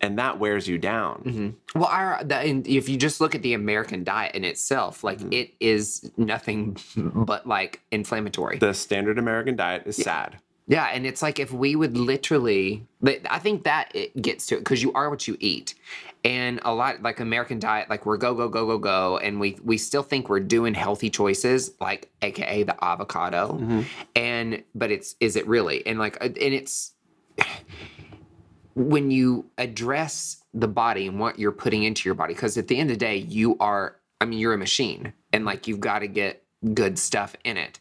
[0.00, 1.56] and that wears you down.
[1.74, 5.32] Well, our the, if you just look at the American diet in itself, like Mm-hmm.
[5.32, 8.58] it is nothing but like inflammatory.
[8.58, 10.38] The standard American diet is sad.
[10.66, 12.86] yeah, and it's like if we would literally,
[13.28, 15.74] I think that it gets to it because you are what you eat,
[16.24, 19.58] and a lot like American diet, like we're go go go go go, and we
[19.64, 23.80] we still think we're doing healthy choices, like AKA the avocado, Mm-hmm.
[24.16, 25.86] and but it's is it really?
[25.86, 26.92] And like uh, and it's
[28.74, 32.76] when you address the body and what you're putting into your body because at the
[32.78, 36.00] end of the day you are i mean you're a machine and like you've got
[36.00, 36.42] to get
[36.74, 37.78] good stuff in it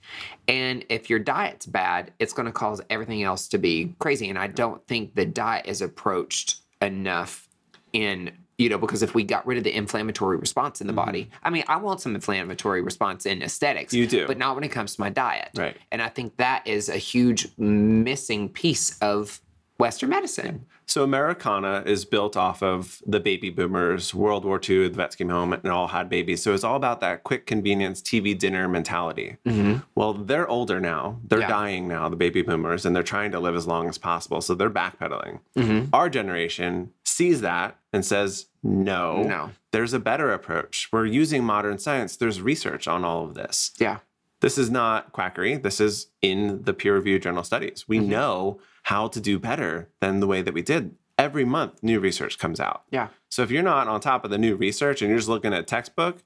[0.48, 4.38] and if your diet's bad it's going to cause everything else to be crazy and
[4.40, 7.49] i don't think the diet is approached enough
[7.94, 11.06] in you know because if we got rid of the inflammatory response in the mm-hmm.
[11.06, 14.28] body i mean i want some inflammatory response in aesthetics You do.
[14.28, 15.78] but not when it comes to my diet Right.
[15.92, 19.42] and i think that is a huge missing piece of
[19.78, 24.96] western medicine So Americana is built off of the baby boomers, World War II, the
[24.96, 26.42] vets came home and all had babies.
[26.42, 29.38] So it's all about that quick convenience TV dinner mentality.
[29.46, 29.84] Mm-hmm.
[29.94, 31.20] Well, they're older now.
[31.24, 31.48] They're Yeah.
[31.48, 34.42] dying now, the baby boomers, and they're trying to live as long as possible.
[34.42, 35.42] So they're backpedaling.
[35.56, 35.94] Mm-hmm.
[35.94, 39.52] Our generation sees that and says, no, No.
[39.72, 40.90] there's a better approach.
[40.92, 42.16] We're using modern science.
[42.18, 43.72] There's research on all of this.
[43.80, 44.00] Yeah.
[44.42, 45.58] This is not quackery.
[45.58, 47.86] This is in the peer reviewed journal studies.
[47.88, 48.08] We Mhm.
[48.08, 50.96] know how to do better than the way that we did.
[51.18, 52.84] Every month, new research comes out.
[52.92, 53.10] Yeah.
[53.28, 55.68] So if you're not on top of the new research and you're just looking at
[55.68, 56.24] textbook,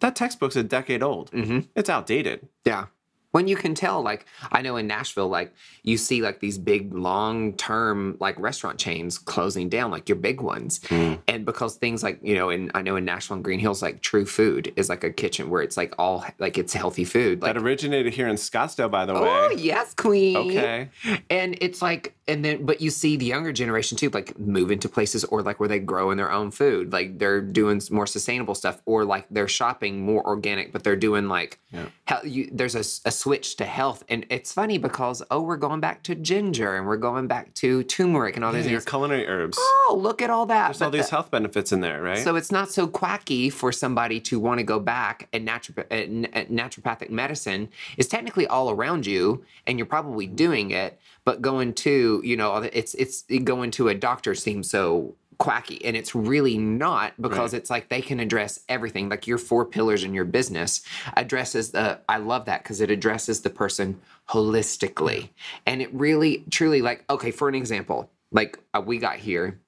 [0.00, 1.30] that textbook's a decade old.
[1.32, 1.60] Mm-hmm.
[1.76, 2.48] It's outdated.
[2.64, 2.86] Yeah.
[3.34, 6.94] When you can tell, like, I know in Nashville, like, you see like these big
[6.94, 10.78] long term, like, restaurant chains closing down, like your big ones.
[10.84, 11.18] Mm.
[11.26, 14.02] And because things like, you know, and I know in Nashville and Green Hills, like,
[14.02, 17.42] True Food is like a kitchen where it's like all, like, it's healthy food.
[17.42, 19.28] Like, that originated here in Scottsdale, by the oh, way.
[19.28, 20.36] oh, yes, Queen.
[20.36, 20.90] Okay.
[21.28, 24.88] And it's like, and then, but you see the younger generation too, like move into
[24.88, 26.92] places or like where they grow in their own food.
[26.92, 31.28] Like they're doing more sustainable stuff or like they're shopping more organic, but they're doing
[31.28, 31.86] like, Yeah.
[32.06, 34.04] hel- you, there's a, a switch to health.
[34.10, 37.82] And it's funny because, oh, we're going back to ginger and we're going back to
[37.84, 38.90] turmeric and all Yeah, these your things.
[38.90, 39.56] culinary herbs.
[39.58, 40.66] Oh, look at all that.
[40.68, 42.18] There's all these the- health benefits in there, right?
[42.18, 46.38] so it's not so quacky for somebody to want to go back and naturopath- uh,
[46.38, 51.72] uh, naturopathic medicine is technically all around you and you're probably doing it, but going
[51.72, 56.56] to, you know, it's it's going to a doctor seems so quacky and it's really
[56.58, 57.58] not because Right.
[57.60, 60.82] it's like they can address everything like your four pillars in your business
[61.16, 65.30] addresses the i love that because it addresses the person holistically
[65.66, 69.60] and it really truly like okay for an example like uh, we got here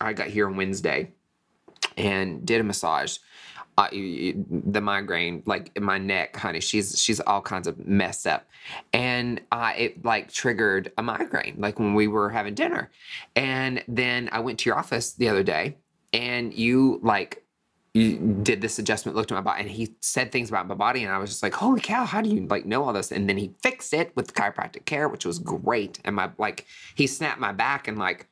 [0.00, 1.10] i got here on wednesday
[1.96, 3.18] and did a massage.
[3.78, 8.48] Uh, the migraine, like in my neck, honey, she's she's all kinds of messed up,
[8.94, 12.90] and uh, it like triggered a migraine, like when we were having dinner,
[13.34, 15.76] and then I went to your office the other day,
[16.14, 17.44] and you like
[17.92, 21.02] you did this adjustment, looked at my body, and he said things about my body,
[21.02, 22.04] and I was just like, "Holy cow!
[22.04, 25.08] How do you like know all this?" And then he fixed it with chiropractic care,
[25.08, 28.28] which was great, and my like he snapped my back and like,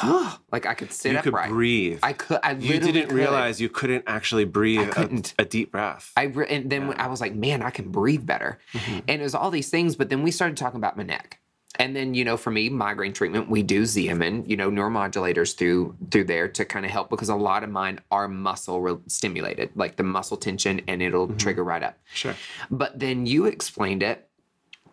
[0.00, 1.98] huh, like I could sit up, you could breathe.
[2.02, 2.38] I could.
[2.42, 3.12] I you didn't could.
[3.12, 5.34] realize you couldn't actually breathe a- couldn't.
[5.38, 6.12] A, deep breath.
[6.16, 8.98] I re- and then when I was like, man, I can breathe better, Mm-hmm.
[9.08, 9.96] and it was all these things.
[9.96, 11.40] But then we started talking about my neck,
[11.76, 15.96] and then you know, for me, migraine treatment, we do Xeomin, you know, neuromodulators through
[16.10, 19.70] through there to kind of help because a lot of mine are muscle re- stimulated,
[19.74, 21.36] like the muscle tension, and it'll Mm-hmm.
[21.38, 21.98] trigger right up.
[22.14, 22.34] sure.
[22.70, 24.28] But then you explained it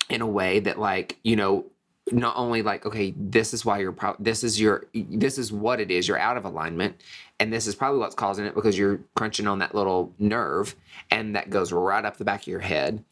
[0.09, 1.65] in a way that, like, you know,
[2.11, 5.79] not only like, okay, this is why you're, pro- this is your, this is what
[5.79, 6.07] it is.
[6.07, 7.01] You're out of alignment,
[7.39, 10.75] and this is probably what's causing it because you're crunching on that little nerve,
[11.09, 13.03] and that goes right up the back of your head.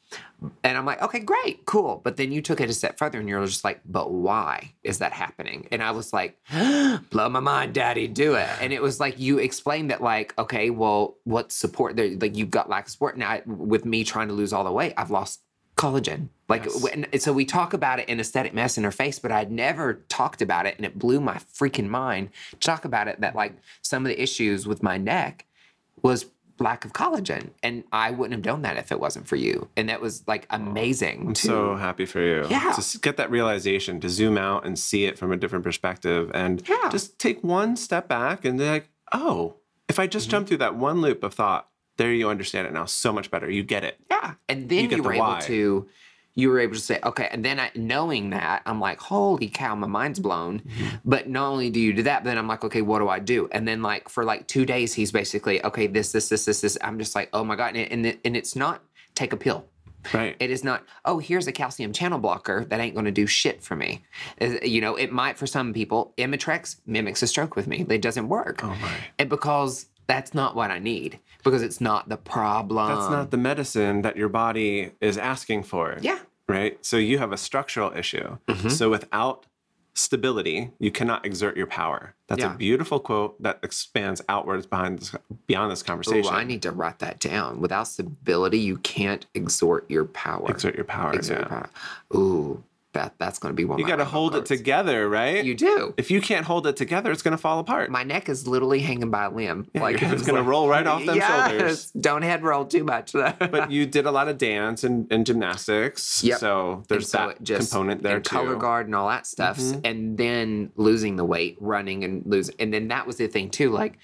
[0.63, 2.01] And I'm like, okay, great, cool.
[2.03, 4.99] But then you took it a step further, and you're just like, but why is
[4.99, 5.67] that happening?
[5.71, 6.37] And I was like,
[7.09, 8.49] blow my mind, daddy, do it.
[8.61, 12.15] And it was like you explained that, like, okay, well, what support there?
[12.15, 13.39] Like you've got lack of support now.
[13.47, 15.41] With me trying to lose all the weight, I've lost
[15.83, 16.29] collagen.
[16.49, 16.81] Like, Yes.
[16.83, 19.95] when, so we talk about it in aesthetic mess in her face, but I'd never
[20.09, 23.19] talked about it, and it blew my freaking mind to talk about it.
[23.21, 25.45] That like some of the issues with my neck
[26.01, 26.25] was
[26.59, 29.69] lack of collagen, and I wouldn't have done that if it wasn't for you.
[29.75, 31.27] And that was like amazing.
[31.27, 31.47] I'm too.
[31.47, 32.45] so happy for you.
[32.49, 32.71] Yeah.
[32.73, 36.61] To get that realization, to zoom out and see it from a different perspective and
[36.67, 36.89] Yeah.
[36.89, 39.55] just take one step back and be like, oh,
[39.89, 40.11] if I Mm-hmm.
[40.11, 41.67] just jump through that one loop of thought,
[41.97, 43.49] there you understand it now so much better.
[43.49, 43.99] You get it.
[44.09, 44.33] Yeah.
[44.49, 45.39] And then You you, were the able why.
[45.41, 45.89] to
[46.35, 49.75] you were able to say, okay, and then I, knowing that, I'm like, holy cow,
[49.75, 50.61] my mind's blown.
[50.61, 50.95] Mm-hmm.
[51.05, 53.19] But not only do you do that, but then I'm like, okay, what do I
[53.19, 53.47] do?
[53.51, 56.77] And then like for like two days, he's basically, okay, this, this, this, this, this.
[56.81, 58.81] I'm just like, oh my god, and it, and, it, and it's not
[59.13, 59.65] take a pill.
[60.11, 60.35] Right.
[60.39, 63.63] It is not, oh, here's a calcium channel blocker that ain't going to do shit
[63.63, 64.03] for me.
[64.41, 66.13] You know, it might for some people.
[66.17, 67.85] Imitrex mimics a stroke with me.
[67.87, 68.63] It doesn't work.
[68.63, 68.93] oh my.
[69.19, 72.87] And because that's not what I need, because it's not the problem.
[72.87, 75.97] That's not the medicine that your body is asking for.
[76.01, 76.19] Yeah.
[76.47, 76.83] Right.
[76.85, 78.37] So you have a structural issue.
[78.47, 78.69] Mm-hmm.
[78.69, 79.45] So without
[79.95, 82.15] stability, you cannot exert your power.
[82.27, 82.53] That's Yeah.
[82.53, 86.33] a beautiful quote that expands outwards behind this, beyond this conversation.
[86.33, 87.61] I need to write that down.
[87.61, 90.49] Without stability, you can't exert your power.
[90.49, 91.13] exert your power.
[91.13, 91.69] Exert your power.
[92.15, 93.79] Ooh, that that's going to be one.
[93.79, 95.43] You got to hold it together, right?
[95.43, 95.93] You do.
[95.97, 97.89] if you can't hold it together, it's going to fall apart.
[97.91, 99.67] My neck is literally hanging by a limb.
[99.73, 101.91] Yeah, head's it's gonna roll right off them yes, shoulders.
[101.91, 103.11] Don't head roll too much.
[103.11, 103.33] Though.
[103.39, 106.23] but you did a lot of dance and, and gymnastics.
[106.23, 106.39] Yep.
[106.39, 108.29] So there's so that just- component there and too.
[108.35, 109.81] color guard and all that stuff Mhm.
[109.83, 113.69] and then losing the weight running and losing and then that was the thing too
[113.69, 113.97] like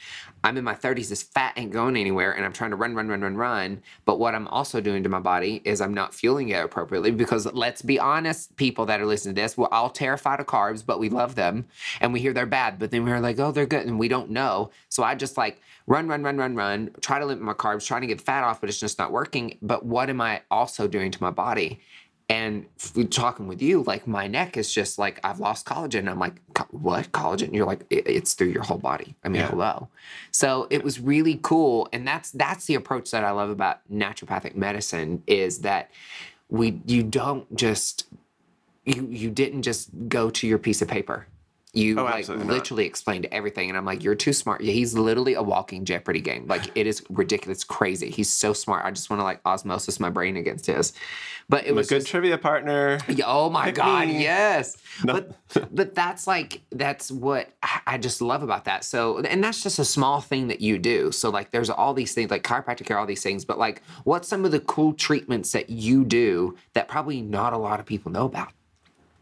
[0.43, 3.07] i'm in my 30s this fat ain't going anywhere and i'm trying to run run
[3.07, 3.81] run run run.
[4.05, 7.45] But what i'm also doing to my body is i'm not fueling it appropriately because
[7.53, 10.99] let's be honest people that are listening to this we're all terrified of carbs but
[10.99, 11.65] we love them
[12.01, 14.29] and we hear they're bad but then we're like oh they're good and we don't
[14.29, 14.71] know.
[14.89, 18.01] So i just like run run run run run try to limit my carbs trying
[18.01, 19.57] to get fat off but it's just not working.
[19.61, 21.79] But what am i also doing to my body
[22.29, 22.67] And
[23.09, 26.07] talking with you, like my neck is just like I've lost collagen.
[26.07, 26.39] I'm like,
[26.69, 27.45] what collagen?
[27.45, 29.15] And you're like, it's through your whole body.
[29.23, 29.49] I mean, Yeah.
[29.49, 29.87] hello.
[30.29, 34.55] So it was really cool, and that's that's the approach that I love about naturopathic
[34.55, 35.89] medicine is that
[36.49, 38.05] we you don't just
[38.85, 41.25] you you didn't just go to your piece of paper.
[41.71, 42.53] You Oh, like absolutely not.
[42.53, 44.61] literally explained everything, and I'm like, you're too smart.
[44.61, 46.47] Yeah, he's literally a walking Jeopardy game.
[46.47, 48.09] Like it is ridiculous, crazy.
[48.09, 48.85] He's so smart.
[48.85, 50.93] I just want to like osmosis my brain against his.
[51.47, 52.97] But it I'm a good just, trivia partner.
[53.07, 54.21] yeah, oh my Pick god, me.
[54.23, 54.77] yes.
[55.03, 55.13] No.
[55.53, 58.83] But but that's like that's what I- I just love about that.
[58.83, 61.11] So and that's just a small thing that you do.
[61.11, 63.45] So like there's all these things like chiropractic care, all these things.
[63.45, 67.57] But like what's some of the cool treatments that you do that probably not a
[67.57, 68.49] lot of people know about?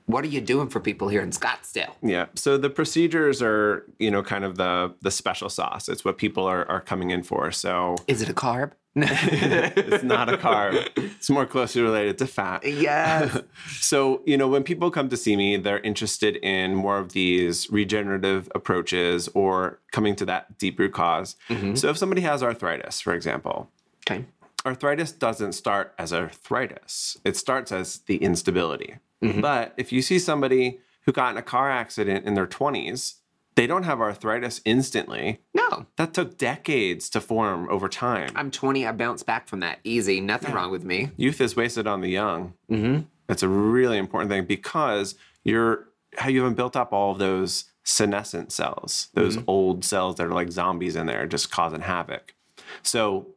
[0.08, 1.94] What are you doing for people here in Scottsdale?
[2.02, 2.26] Yeah.
[2.36, 5.88] So the procedures are, you know, kind of the the special sauce.
[5.90, 7.52] It's what people are, are coming in for.
[7.52, 8.72] So Is it a carb?
[9.00, 10.88] it's not a carb.
[10.98, 12.66] It's more closely related to fat.
[12.66, 13.38] yes.
[13.80, 17.70] So, you know, when people come to see me, they're interested in more of these
[17.70, 21.76] regenerative approaches or coming to that deep root because mm-hmm.
[21.76, 23.70] So, if somebody has arthritis, for example,
[24.10, 24.26] Okay.
[24.66, 28.96] arthritis doesn't start as arthritis, it starts as the instability.
[29.22, 33.16] But if you see somebody who got in a car accident in their 20s,
[33.56, 35.42] they don't have arthritis instantly.
[35.54, 35.88] No.
[35.96, 38.30] That took decades to form over time.
[38.36, 38.86] I'm 20.
[38.86, 40.22] I bounced back from that easy.
[40.22, 41.10] Nothing wrong with me.
[41.18, 42.54] Youth is wasted on the young.
[42.70, 43.06] Mm-hmm.
[43.26, 47.66] That's a really important thing because you're how you haven't built up all of those
[47.84, 52.36] senescent cells, those old cells that are like zombies in there, just causing havoc.
[52.84, 53.28] So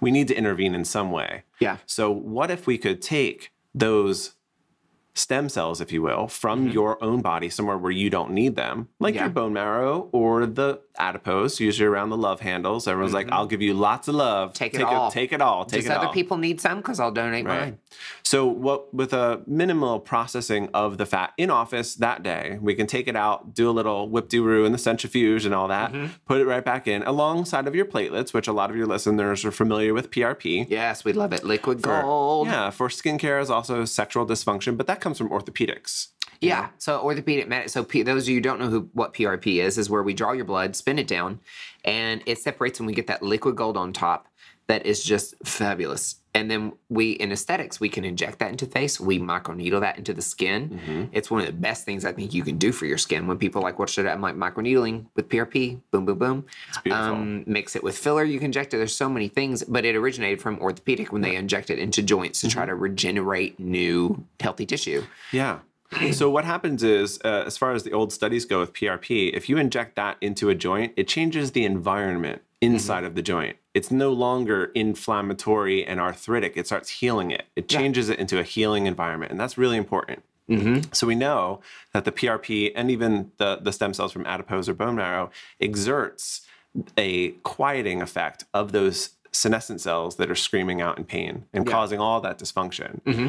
[0.00, 1.44] we need to intervene in some way.
[1.60, 1.78] Yeah.
[1.86, 4.34] So what if we could take those
[5.14, 8.88] stem cells, if you will, from your own body somewhere where you don't need them,
[8.98, 9.16] like Mm-hmm.
[9.18, 9.24] Yeah.
[9.24, 12.86] your bone marrow or the adipose, usually around the love handles.
[12.86, 14.50] Everyone's like, "I'll give you lots of love.
[14.50, 14.56] Mm-hmm.
[14.64, 15.10] Take it take all.
[15.10, 15.64] take it all.
[15.64, 16.78] Take it other all." people need some?
[16.78, 17.60] Because I'll donate Right.
[17.60, 17.78] mine.
[18.22, 22.86] So, what with a minimal processing of the fat in office that day, we can
[22.86, 25.92] take it out, do a little whip de roo in the centrifuge and all that,
[25.92, 26.06] Mm-hmm.
[26.26, 29.44] put it right back in alongside of your platelets, which a lot of your listeners
[29.44, 30.66] are familiar with PRP.
[30.68, 31.42] Yes, we love it.
[31.44, 32.46] Liquid For- gold.
[32.46, 36.08] Yeah, for skincare is also sexual dysfunction, but that comes from orthopedics.
[36.40, 36.68] Yeah.
[36.78, 37.70] So orthopedic med.
[37.70, 40.14] So P, those of you who don't know who what PRP is, is where we
[40.14, 41.40] draw your blood, spin it down,
[41.84, 44.26] and it separates, and we get that liquid gold on top.
[44.70, 46.16] That is just fabulous.
[46.32, 49.00] And then we, in aesthetics, we can inject that into face.
[49.00, 50.70] We microneedle that into the skin.
[50.70, 51.04] Mm-hmm.
[51.10, 53.26] It's one of the best things I think you can do for your skin.
[53.26, 54.12] When people like, what should I?
[54.12, 55.80] I'm like microneedling with PRP.
[55.90, 56.46] Boom, boom, boom.
[56.68, 57.04] It's beautiful.
[57.04, 58.22] Um, mix it with filler.
[58.22, 58.76] You can inject it.
[58.76, 62.40] There's so many things, but it originated from orthopedic when they inject it into joints
[62.42, 62.70] to try Mm-hmm.
[62.70, 65.02] to regenerate new healthy tissue.
[65.32, 65.58] Yeah.
[66.12, 69.48] So what happens is, uh, as far as the old studies go with PRP, if
[69.48, 73.56] you inject that into a joint, it changes the environment inside of the joint.
[73.72, 76.56] It's no longer inflammatory and arthritic.
[76.56, 77.46] It starts healing it.
[77.54, 80.22] It changes it into a healing environment, and that's really important.
[80.48, 80.92] Mm-hmm.
[80.92, 81.60] So we know
[81.92, 85.30] that the PRP and even the, the stem cells from adipose or bone marrow
[85.60, 86.46] exerts
[86.96, 92.00] a quieting effect of those senescent cells that are screaming out in pain and causing
[92.00, 93.00] all that dysfunction.
[93.02, 93.28] Mm-hmm.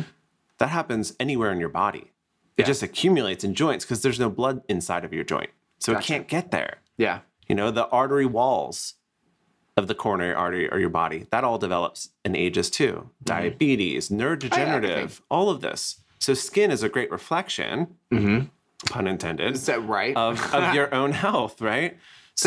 [0.57, 2.11] That happens anywhere in your body.
[2.57, 5.49] It just accumulates in joints because there's no blood inside of your joint.
[5.79, 6.77] So it can't get there.
[6.97, 7.19] Yeah.
[7.47, 8.93] You know, the artery walls
[9.81, 12.93] of the coronary artery or your body, that all develops in ages too.
[12.93, 13.25] Mm-hmm.
[13.25, 15.25] Diabetes, oh, neurodegenerative, everything.
[15.29, 15.97] all of this.
[16.19, 18.45] So skin is a great reflection, mm-hmm.
[18.85, 20.15] pun intended, So right.
[20.15, 21.97] of, of your own health, right?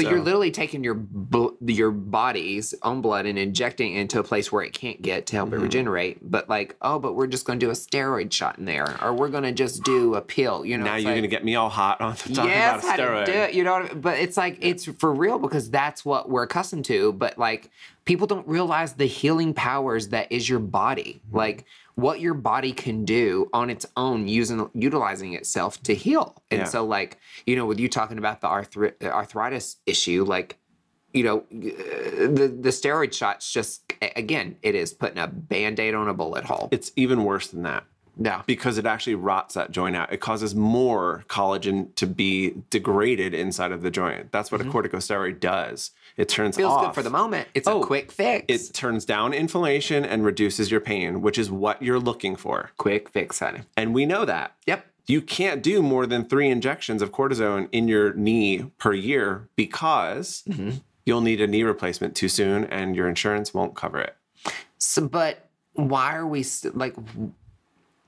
[0.03, 4.25] So, you're literally taking your bl- your body's own blood and injecting it into a
[4.25, 5.59] place where it can't get to help Mm-hmm.
[5.59, 6.19] it regenerate.
[6.31, 9.13] But like, oh, but we're just going to do a steroid shot in there, or
[9.13, 10.65] we're going to just do a pill.
[10.65, 12.83] You know, now you're like, going to get me all hot on the talking yes,
[12.85, 13.55] about a how to do it.
[13.55, 16.85] You know, what I- but it's like it's for real because that's what we're accustomed
[16.87, 17.13] to.
[17.13, 17.71] But like,
[18.05, 21.21] people don't realize the healing powers that is your body.
[21.29, 21.37] Mm-hmm.
[21.37, 26.43] Like what your body can do on its own, using utilizing itself to heal.
[26.51, 26.65] And Yeah.
[26.67, 30.59] so, like you know, with you talking about the arthri- arthritis issue, like
[31.13, 36.09] you know, uh, the the steroid shots just again, it is putting a band-aid on
[36.09, 36.69] a bullet hole.
[36.73, 37.85] It's even worse than that.
[38.17, 38.43] Yeah.
[38.47, 40.13] because it actually rots that joint out.
[40.13, 44.31] It causes more collagen to be degraded inside of the joint.
[44.31, 45.91] That's what a corticosteroid does.
[46.17, 46.57] It turns.
[46.57, 46.87] Feels off.
[46.87, 47.49] good for the moment.
[47.55, 48.45] It's Oh, a quick fix.
[48.49, 52.71] It turns down inflammation and reduces your pain, which is what you're looking for.
[52.77, 53.63] quick fix, honey.
[53.77, 54.55] And we know that.
[54.67, 54.87] Yep.
[55.07, 60.43] You can't do more than three injections of cortisone in your knee per year because
[60.49, 60.71] Mm-hmm.
[61.05, 64.17] you'll need a knee replacement too soon and your insurance won't cover it.
[64.79, 66.95] So, but why are we st- like?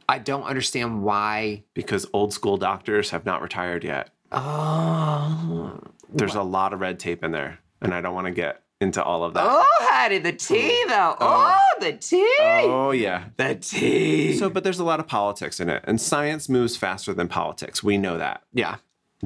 [0.09, 1.65] I don't understand why.
[1.75, 4.11] Because old school doctors have not retired yet.
[4.31, 5.81] Oh,
[6.13, 9.03] There's a lot of red tape in there, and I don't want to get into
[9.03, 9.45] all of that.
[9.49, 11.17] Oh, honey, the tea though.
[11.21, 11.59] Oh.
[11.59, 12.37] oh, the tea.
[12.41, 13.25] Oh, yeah.
[13.37, 14.37] The tea.
[14.37, 17.83] So, but there's a lot of politics in it, and science moves faster than politics.
[17.83, 18.43] We know that.
[18.53, 18.77] yeah.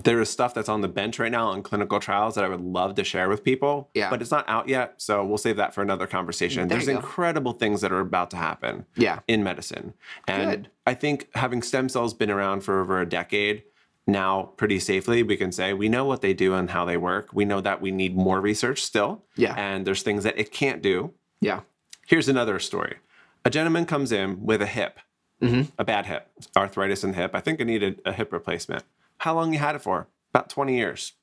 [0.05, 2.61] There is stuff that's on the bench right now on clinical trials that I would
[2.61, 3.91] love to share with people.
[3.93, 4.09] Yeah.
[4.09, 4.95] But it's not out yet.
[4.99, 6.69] So we'll save that for another conversation.
[6.69, 9.19] There There's incredible things that are about to happen Yeah.
[9.27, 9.95] in medicine.
[10.29, 10.71] And Good.
[10.87, 13.65] I think having stem cells been around for over a decade,
[14.11, 17.31] now pretty safely, we can say we know what they do and how they work.
[17.33, 19.25] We know that we need more research still.
[19.37, 19.55] Yeah.
[19.57, 21.13] And there's things that it can't do.
[21.41, 21.61] Yeah.
[22.07, 22.97] Here's another story.
[23.45, 24.99] A gentleman comes in with a hip,
[25.43, 25.71] Mm-hmm.
[25.79, 27.31] a bad hip, arthritis in the hip.
[27.35, 28.85] I think I needed a hip replacement.
[29.19, 30.07] How long you had it for?
[30.35, 31.15] About 20 years.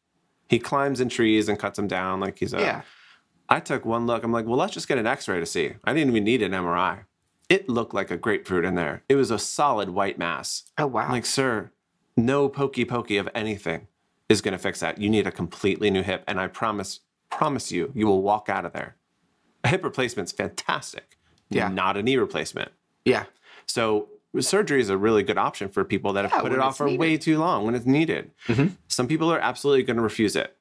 [0.49, 2.59] He climbs in trees and cuts them down like he's a.
[2.59, 2.81] Yeah.
[3.47, 4.23] I took one look.
[4.23, 5.73] I'm like, well, let's just get an X-ray to see.
[5.83, 7.01] I didn't even need an MRI.
[7.47, 9.03] It looked like a grapefruit in there.
[9.07, 10.63] It was a solid white mass.
[10.79, 11.03] Oh wow.
[11.05, 11.71] I'm like, sir,
[12.17, 13.87] no pokey pokey of anything
[14.27, 14.97] is going to fix that.
[14.99, 16.99] You need a completely new hip, and I promise,
[17.29, 18.95] promise you, you will walk out of there.
[19.63, 21.17] A hip replacement's fantastic.
[21.49, 21.69] Yeah.
[21.69, 22.71] Not a knee replacement.
[23.05, 23.25] yeah.
[23.67, 24.07] So
[24.39, 26.85] surgery is a really good option for people that have Yeah, put it off for
[26.85, 26.95] needed.
[26.95, 27.01] Mm-hmm.
[27.01, 28.31] way too long when it's needed.
[28.87, 30.55] Some people are absolutely going to refuse it,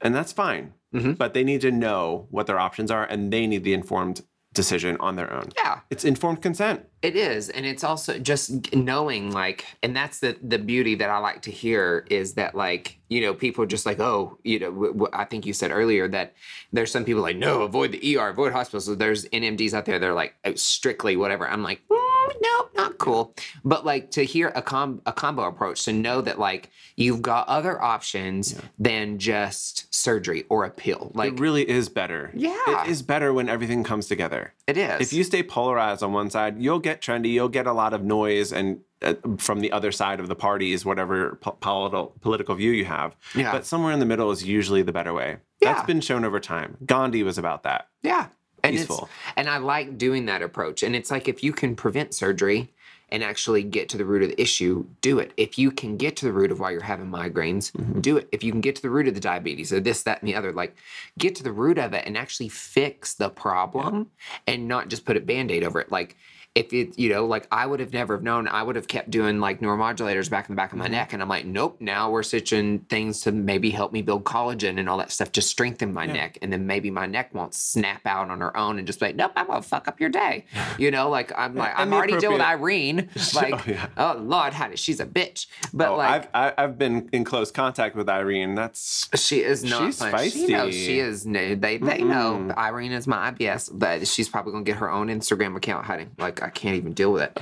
[0.00, 0.72] and that's fine.
[0.94, 1.12] Mm-hmm.
[1.12, 4.22] But they need to know what their options are, and they need the informed
[4.54, 5.50] decision on their own.
[5.56, 5.80] Yeah.
[5.90, 6.86] It's informed consent.
[7.00, 11.18] It is, and it's also just knowing, like, and that's the the beauty that I
[11.18, 14.70] like to hear is that, like, you know, people are just like, oh, you know,
[14.72, 16.34] w- w- I think you said earlier that
[16.72, 18.86] there's some people like, no, avoid the ER, avoid hospitals.
[18.86, 21.48] So there's NMDs out there, they're like oh, strictly whatever.
[21.48, 23.32] I'm like, mm, nope, not cool.
[23.64, 27.46] But like to hear a com a combo approach, to know that like you've got
[27.46, 31.12] other options than just surgery or a pill.
[31.14, 32.32] Like it really is better.
[32.34, 32.82] Yeah.
[32.84, 34.52] It is better when everything comes together.
[34.66, 35.00] it is.
[35.00, 38.02] If you stay polarized on one side, you'll get trendy, you'll get a lot of
[38.02, 42.72] noise and uh, from the other side of the parties, whatever po- political political view
[42.72, 43.14] you have.
[43.34, 43.52] Yeah.
[43.52, 45.36] But somewhere in the middle is usually the better way.
[45.60, 45.74] Yeah.
[45.74, 46.76] That's been shown over time.
[46.84, 47.88] Gandhi was about that.
[48.02, 48.26] Yeah.
[48.64, 49.08] And Peaceful.
[49.36, 50.82] and I like doing that approach.
[50.82, 52.72] And it's like if you can prevent surgery
[53.10, 55.32] and actually get to the root of the issue, do it.
[55.36, 58.00] If you can get to the root of why you're having migraines, Mm-hmm.
[58.00, 58.28] do it.
[58.32, 60.34] If you can get to the root of the diabetes or this, that, and the
[60.34, 60.74] other, like
[61.16, 64.10] get to the root of it and actually fix the problem
[64.48, 65.90] and not just put a band-aid over it.
[65.92, 66.16] Like
[66.58, 69.10] if it, you know, like I would have never have known, I would have kept
[69.10, 70.92] doing like neuromodulators back in the back of my Mm-hmm.
[70.92, 71.12] neck.
[71.12, 74.88] And I'm like, nope, now we're stitching things to maybe help me build collagen and
[74.88, 76.38] all that stuff to strengthen my neck.
[76.40, 79.16] And then maybe my neck won't snap out on her own and just be like,
[79.16, 80.44] nope, I'm gonna fuck up your day.
[80.78, 83.08] You know, like I'm like, I'm already dealing with Irene.
[83.34, 83.88] Like, yeah.
[83.96, 85.46] oh Lord, honey, she's a bitch.
[85.74, 88.54] But Oh, like, I've I've been in close contact with Irene.
[88.54, 89.84] That's she is not.
[89.86, 90.30] She's fun.
[90.30, 91.24] She knows she is.
[91.24, 95.56] They they know Irene is my IBS, but she's probably gonna get her own Instagram
[95.56, 96.10] account hiding.
[96.18, 97.40] Like I can't even deal with it.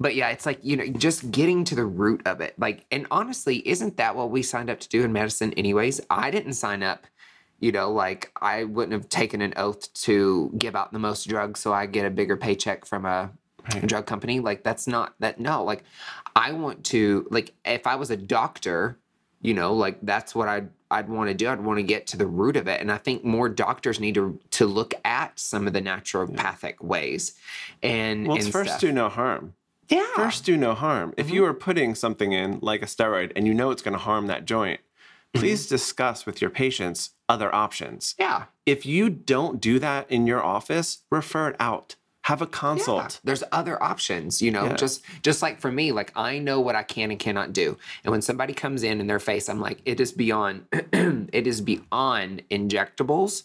[0.00, 2.54] But yeah, it's like you know, just getting to the root of it.
[2.58, 6.00] Like, and honestly, isn't that what we signed up to do in medicine, anyways?
[6.08, 7.06] I didn't sign up.
[7.60, 11.60] You know, like I wouldn't have taken an oath to give out the most drugs
[11.60, 13.30] so I get a bigger paycheck from a
[13.84, 14.40] drug company.
[14.40, 15.38] Like that's not that.
[15.38, 15.84] No, like
[16.34, 17.26] I want to.
[17.30, 18.98] Like if I was a doctor,
[19.40, 22.16] you know like that's what i'd i'd want to do i'd want to get to
[22.16, 25.66] the root of it and i think more doctors need to to look at some
[25.66, 27.34] of the naturopathic ways
[27.82, 28.80] and well, it's and first stuff.
[28.80, 29.54] do no harm.
[29.88, 31.14] yeah First do no harm.
[31.16, 31.34] If Mm-hmm.
[31.36, 34.26] you are putting something in like a steroid and you know it's going to harm
[34.26, 35.40] that joint, Mm-hmm.
[35.40, 38.14] please discuss with your patients other options.
[38.18, 41.96] yeah If you don't do that in your office, refer it out.
[42.28, 42.50] Have a yeah.
[42.50, 43.20] consult.
[43.24, 44.76] there's other options you know Yeah.
[44.76, 48.10] just just like for me like i know what i can and cannot do and
[48.12, 50.66] when somebody comes in in their face i'm like it is beyond
[51.32, 53.44] it is beyond injectables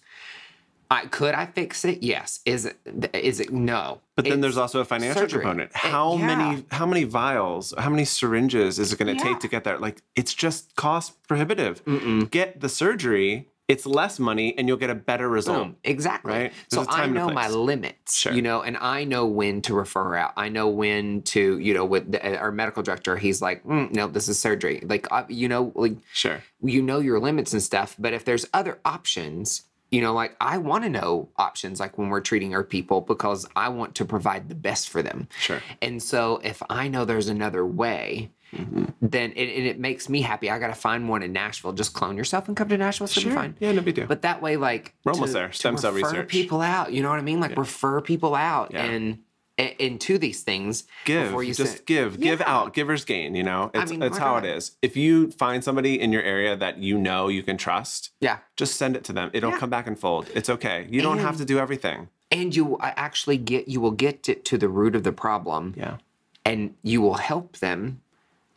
[0.92, 2.04] I, could I fix it?
[2.04, 2.40] Yes.
[2.46, 2.78] Is it?
[3.16, 3.52] Is it?
[3.52, 4.02] No.
[4.16, 5.42] But then It's there's also a financial surgery.
[5.42, 5.72] component.
[5.76, 6.28] How yeah.
[6.36, 9.32] many how many vials, how many syringes is it going to Yeah.
[9.32, 9.80] take to get there?
[9.80, 11.82] Like it's just cost prohibitive.
[12.30, 15.57] Get the surgery, it's less money and you'll get a better result.
[15.68, 15.76] Boom.
[15.84, 16.34] Exactly.
[16.34, 16.53] Right?
[16.70, 18.34] So I time and a know my limits, Sure.
[18.34, 20.34] you know, and I know when to refer out.
[20.36, 24.07] I know when to, you know, with the, our medical director, he's like, mm, no,
[24.07, 24.84] this is surgery.
[24.86, 26.43] Like, I, you know, like Sure.
[26.61, 27.95] you know your limits and stuff.
[27.97, 32.09] But if there's other options, you know, like I want to know options, like when
[32.09, 35.30] we're treating our people, because I want to provide the best for them.
[35.39, 35.61] Sure.
[35.82, 38.86] And so if I know there's another way, Mm-hmm.
[39.01, 40.49] then it, and it makes me happy.
[40.49, 41.74] I got to find one in Nashville.
[41.74, 43.06] Just clone yourself and come to Nashville.
[43.06, 43.56] It's gonna be fine.
[43.60, 44.08] Yeah, no big deal.
[44.08, 45.51] But that way, like We're almost there.
[45.51, 46.30] Stem cell refer research.
[46.30, 46.93] people out.
[46.93, 47.39] You know what I mean?
[47.39, 48.84] Like refer people out Yeah.
[48.86, 49.20] and
[49.60, 53.70] and into these things give before you just give give out givers gain you know
[53.76, 54.45] it's, mean, it's how it not?
[54.49, 58.39] is if you find somebody in your area that you know you can trust Yeah,
[58.58, 59.60] just send it to them it'll Yeah.
[59.60, 63.38] come back and fold it's okay you don't have to do everything and you actually
[63.38, 65.97] get you will get to, to the root of the problem, yeah
[66.43, 68.01] and you will help them,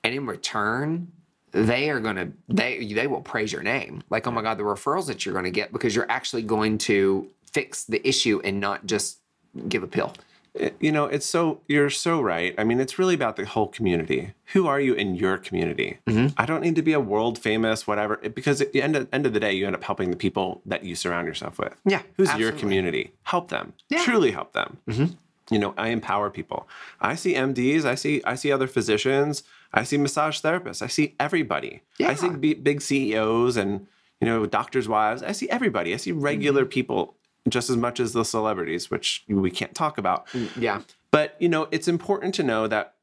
[0.07, 1.11] and in return,
[1.51, 4.63] they are going to they they will praise your name like oh my god the
[4.63, 8.61] referrals that you're going to get because you're actually going to fix the issue and
[8.61, 9.21] not just
[9.69, 10.13] give a pill
[10.61, 12.55] eh, you know, it's so you're so right.
[12.59, 14.35] I mean, it's really about the whole community.
[14.53, 15.99] Who are you in your community?
[16.07, 16.35] Mm-hmm.
[16.37, 19.09] I don't need to be a world famous whatever eh, because at the end of,
[19.13, 21.75] end of the day, you end up helping the people that you surround yourself with.
[21.87, 23.13] Yeah, who's your community?
[23.23, 23.73] Help them.
[23.89, 24.05] Yeah.
[24.05, 24.77] Truly help them.
[24.89, 25.15] Mm-hmm.
[25.51, 26.69] You know, I empower people.
[27.01, 27.85] I see MDs.
[27.85, 29.43] I see I see other physicians.
[29.73, 30.83] I see massage therapists.
[30.83, 31.83] I see everybody.
[31.99, 32.11] Yeah.
[32.11, 33.87] I see b- big CEOs and
[34.21, 35.23] you know doctors' wives.
[35.23, 35.93] I see everybody.
[35.95, 37.17] I see regular people
[37.49, 40.27] just as much as the celebrities, which we can't talk about.
[40.59, 42.95] yeah But you know, it's important to know that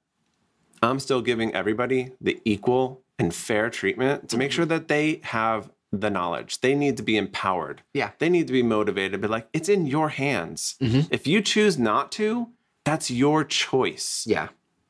[0.82, 4.56] I'm still giving everybody the equal and fair treatment to make Mm-hmm.
[4.56, 6.60] sure that they have the knowledge.
[6.62, 7.84] They need to be empowered.
[7.94, 8.12] Yeah.
[8.18, 9.22] They need to be motivated.
[9.22, 10.76] But like, it's in your hands.
[10.82, 11.02] Mm-hmm.
[11.12, 12.50] If you choose not to,
[12.84, 14.26] that's your choice.
[14.28, 14.48] yeah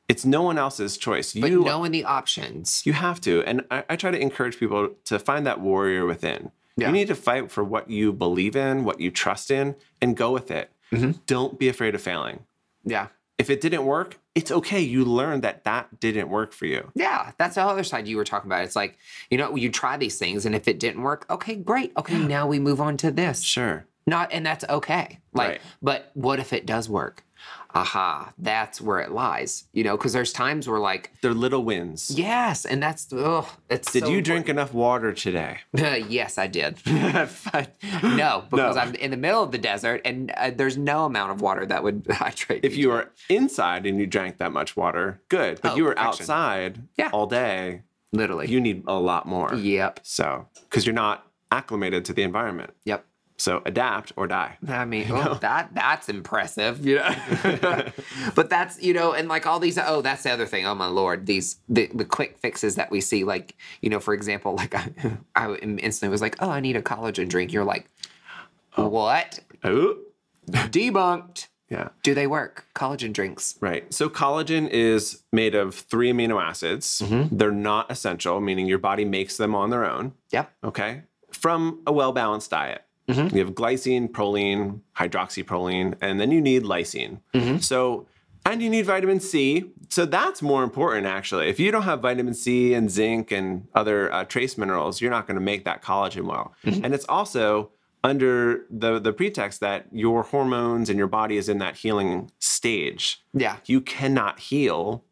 [0.08, 1.32] It's no one else's choice.
[1.32, 3.42] but you knowing the options you have to.
[3.44, 6.50] And I, I try to encourage people to find that warrior within.
[6.76, 6.88] Yeah.
[6.88, 10.32] You need to fight for what you believe in, what you trust in, and go
[10.32, 10.70] with it.
[10.92, 11.12] Mm-hmm.
[11.26, 12.40] Don't be afraid of failing
[12.84, 14.80] yeah if it didn't work, it's okay.
[14.80, 16.90] You learned that that didn't work for you.
[16.94, 18.64] Yeah, that's the other side you were talking about.
[18.64, 18.96] It's like,
[19.30, 21.92] you know, you try these things and if it didn't work, okay, great.
[21.96, 23.42] Okay, now we move on to this.
[23.42, 23.86] Sure.
[24.06, 25.18] Not and that's okay.
[25.32, 25.60] Like, Right.
[25.82, 27.24] but what if it does work?
[27.74, 29.64] Aha, that's where it lies.
[29.72, 32.10] You know, because there's times where like, They're little wins.
[32.16, 35.58] yes, and that's oh, it's Did so you drink enough water today?
[35.74, 36.78] yes, I did.
[38.02, 38.80] No, because No.
[38.82, 41.82] I'm in the middle of the desert and uh, there's no amount of water that
[41.82, 42.64] would hydrate.
[42.64, 45.60] If you were inside and you drank that much water, good.
[45.60, 46.22] But Oh, you were perfection.
[46.22, 47.10] outside Yeah.
[47.12, 49.54] all day, literally, you need a lot more.
[49.54, 52.72] yep, So, because you're not acclimated to the environment.
[52.84, 53.04] yep.
[53.36, 54.58] So, adapt or die.
[54.68, 56.96] I mean, oh, that that's impressive, you
[57.62, 57.84] know.
[58.36, 59.76] but that's you know, and like all these.
[59.76, 60.66] Oh, that's the other thing.
[60.66, 63.24] Oh my lord, these the, the quick fixes that we see.
[63.24, 64.88] Like you know, for example, like I,
[65.34, 67.52] I instantly was like, oh, I need a collagen drink.
[67.52, 67.90] You're like,
[68.76, 69.40] what?
[69.64, 69.96] Oh,
[70.50, 71.48] Debunked.
[71.70, 71.88] yeah.
[72.02, 72.66] Do they work?
[72.74, 73.56] Collagen drinks.
[73.60, 73.92] Right.
[73.92, 77.00] So collagen is made of three amino acids.
[77.00, 77.36] Mm-hmm.
[77.36, 80.12] They're not essential, meaning your body makes them on their own.
[80.30, 80.52] Yep.
[80.64, 82.83] okay, from a well balanced diet.
[83.08, 83.36] Mm-hmm.
[83.36, 87.20] You have glycine, proline, hydroxyproline, and then you need lysine.
[87.34, 87.58] Mm-hmm.
[87.58, 88.06] So,
[88.46, 89.72] and you need vitamin C.
[89.88, 91.48] So that's more important, actually.
[91.48, 95.26] If you don't have vitamin C and zinc and other uh, trace minerals, you're not
[95.26, 96.54] going to make that collagen well.
[96.64, 96.84] Mm-hmm.
[96.84, 97.70] And it's also
[98.02, 103.22] under the the pretext that your hormones and your body is in that healing stage.
[103.32, 103.56] Yeah.
[103.64, 105.04] You cannot heal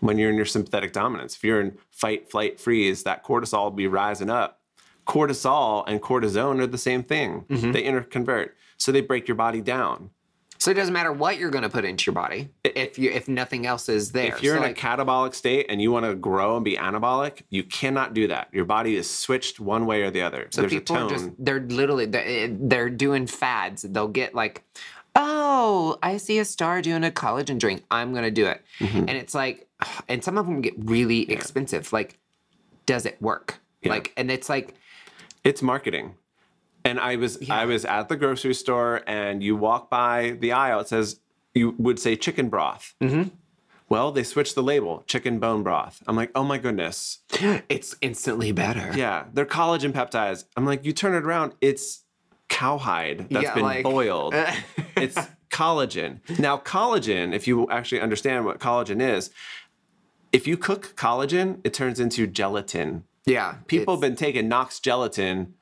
[0.00, 1.36] when you're in your sympathetic dominance.
[1.36, 4.60] If you're in fight, flight, freeze, that cortisol will be rising up.
[5.06, 7.44] Cortisol and cortisone are the same thing.
[7.48, 7.72] Mm-hmm.
[7.72, 8.50] They interconvert.
[8.76, 10.10] So they break your body down.
[10.58, 13.26] So it doesn't matter what you're going to put into your body if you if
[13.26, 14.26] nothing else is there.
[14.32, 16.76] If you're So, in like, a catabolic state and you want to grow and be
[16.76, 18.46] anabolic, you cannot do that.
[18.52, 20.46] Your body is switched one way or the other.
[20.50, 23.82] So There's a people just they're literally they're, they're doing fads.
[23.82, 24.62] They'll get like,
[25.16, 27.82] oh, I see a star doing a collagen drink.
[27.90, 28.98] I'm gonna do it, Mm-hmm.
[28.98, 29.68] and it's like,
[30.08, 31.92] and some of them get really expensive.
[31.92, 32.18] Like,
[32.86, 33.58] does it work?
[33.84, 34.74] Like, and it's like,
[35.44, 36.14] It's marketing.
[36.84, 40.80] And I was I was at the grocery store and you walk by the aisle,
[40.80, 41.20] it says
[41.54, 42.94] you would say chicken broth.
[43.00, 43.28] Mm-hmm.
[43.88, 46.02] Well, they switched the label, chicken bone broth.
[46.06, 47.18] I'm like, oh my goodness.
[47.68, 48.90] it's instantly better.
[48.96, 50.44] Yeah, they're collagen peptides.
[50.56, 52.02] I'm like, you turn it around, it's
[52.48, 54.34] cowhide that's Yeah, been like- boiled.
[54.96, 55.18] it's
[55.50, 56.20] collagen.
[56.38, 59.30] Now, collagen, if you actually understand what collagen is,
[60.32, 63.04] if you cook collagen, it turns into gelatin.
[63.26, 65.54] Yeah, People have been taking Knox gelatin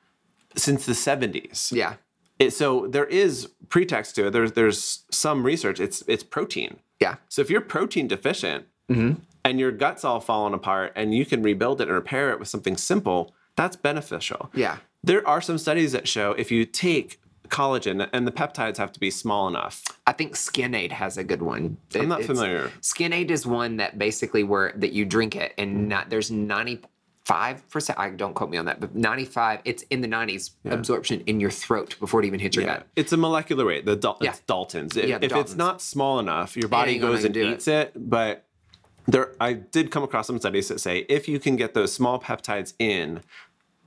[0.55, 1.71] since the 70s.
[1.71, 1.95] Yeah,
[2.39, 4.31] It, so there is pretext to it.
[4.31, 5.79] There's there's some research.
[5.79, 6.79] It's it's protein.
[6.99, 9.21] yeah, So if you're protein deficient mm-hmm.
[9.45, 12.47] and your gut's all falling apart and you can rebuild it and repair it with
[12.47, 14.49] something simple, that's beneficial.
[14.53, 14.77] yeah.
[15.03, 17.19] There are some studies that show if you take
[17.51, 19.83] collagen and the peptides have to be small enough.
[20.07, 21.77] I think Skinade has a good one.
[21.93, 22.71] I'm not familiar.
[22.81, 26.81] Skinade is one that basically where that you drink it and not there's ninety
[27.33, 27.97] five percent.
[27.99, 29.61] I don't quote me on that, but ninety five.
[29.65, 32.77] It's in the nineties absorption in your throat before it even hits your Yeah.
[32.77, 32.87] gut.
[32.95, 33.85] It's a molecular weight.
[33.85, 34.31] The Dal- Yeah.
[34.31, 34.97] it's Dalton's.
[34.97, 35.41] If, Yeah, if Daltons.
[35.41, 37.53] it's not small enough, your body gonna goes and do it.
[37.53, 37.93] eats it.
[37.95, 38.45] But
[39.07, 42.19] there, I did come across some studies that say if you can get those small
[42.19, 43.21] peptides in,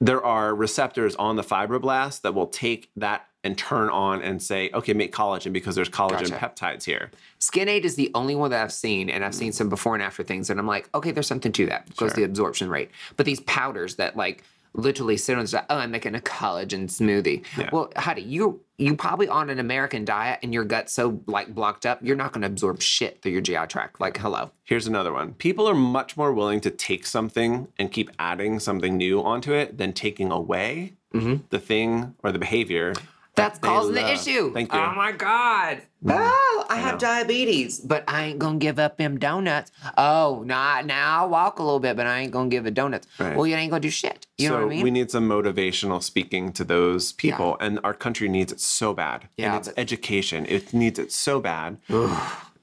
[0.01, 4.71] there are receptors on the fibroblasts that will take that and turn on and say,
[4.75, 6.53] okay, make collagen because there's collagen Gotcha.
[6.55, 7.11] peptides here.
[7.39, 9.55] Skinade is the only one that I've seen, and I've seen mm.
[9.55, 12.17] some before and after things, and I'm like, okay, there's something to that because Sure.
[12.17, 12.91] the absorption rate.
[13.17, 14.43] But these powders that like
[14.75, 17.45] literally sit on the side, oh, I'm making a collagen smoothie.
[17.57, 17.71] Yeah.
[17.73, 21.87] Well, honey, you you probably on an American diet and your gut's so like blocked
[21.87, 24.01] up, you're not going to absorb shit through your GI tract.
[24.01, 24.51] Like, hello.
[24.65, 25.35] Here's another one.
[25.35, 29.79] People are much more willing to take something and keep adding something new onto it
[29.79, 31.37] than taking away mm-hmm.
[31.51, 32.95] the thing or the behavior.
[33.35, 34.53] That's they causing the issue.
[34.53, 34.79] Thank you.
[34.79, 35.83] Oh my God.
[36.07, 39.73] Oh, I have diabetes, but I ain't gonna give up them donuts.
[39.97, 43.07] Oh, nah, now I'll walk a little bit, but I ain't gonna give it donuts.
[43.19, 43.35] Right.
[43.37, 44.27] Well, you ain't gonna do shit.
[44.39, 44.83] You so know what I mean?
[44.85, 49.29] we need some motivational speaking to those people, and our country needs it so bad.
[49.37, 50.47] Yeah, and it's but- education.
[50.49, 51.79] It needs it so bad.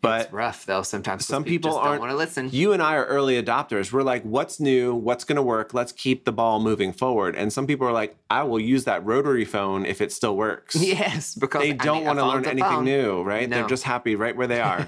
[0.01, 2.49] But it's rough though Sometimes some people just aren't don't want to listen.
[2.51, 3.91] You and I are early adopters.
[3.91, 4.95] We're like, what's new?
[4.95, 5.73] What's going to work?
[5.73, 7.35] Let's keep the ball moving forward.
[7.35, 10.75] And some people are like, I will use that rotary phone if it still works.
[10.81, 12.85] yes, because They don't want to learn anything phone.
[12.85, 13.49] new, right?
[13.49, 14.87] They're just happy right where they are.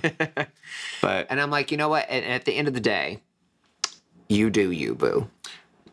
[1.01, 2.05] but And I'm like, you know what?
[2.09, 3.21] And at the end of the day,
[4.29, 5.29] you do you, boo.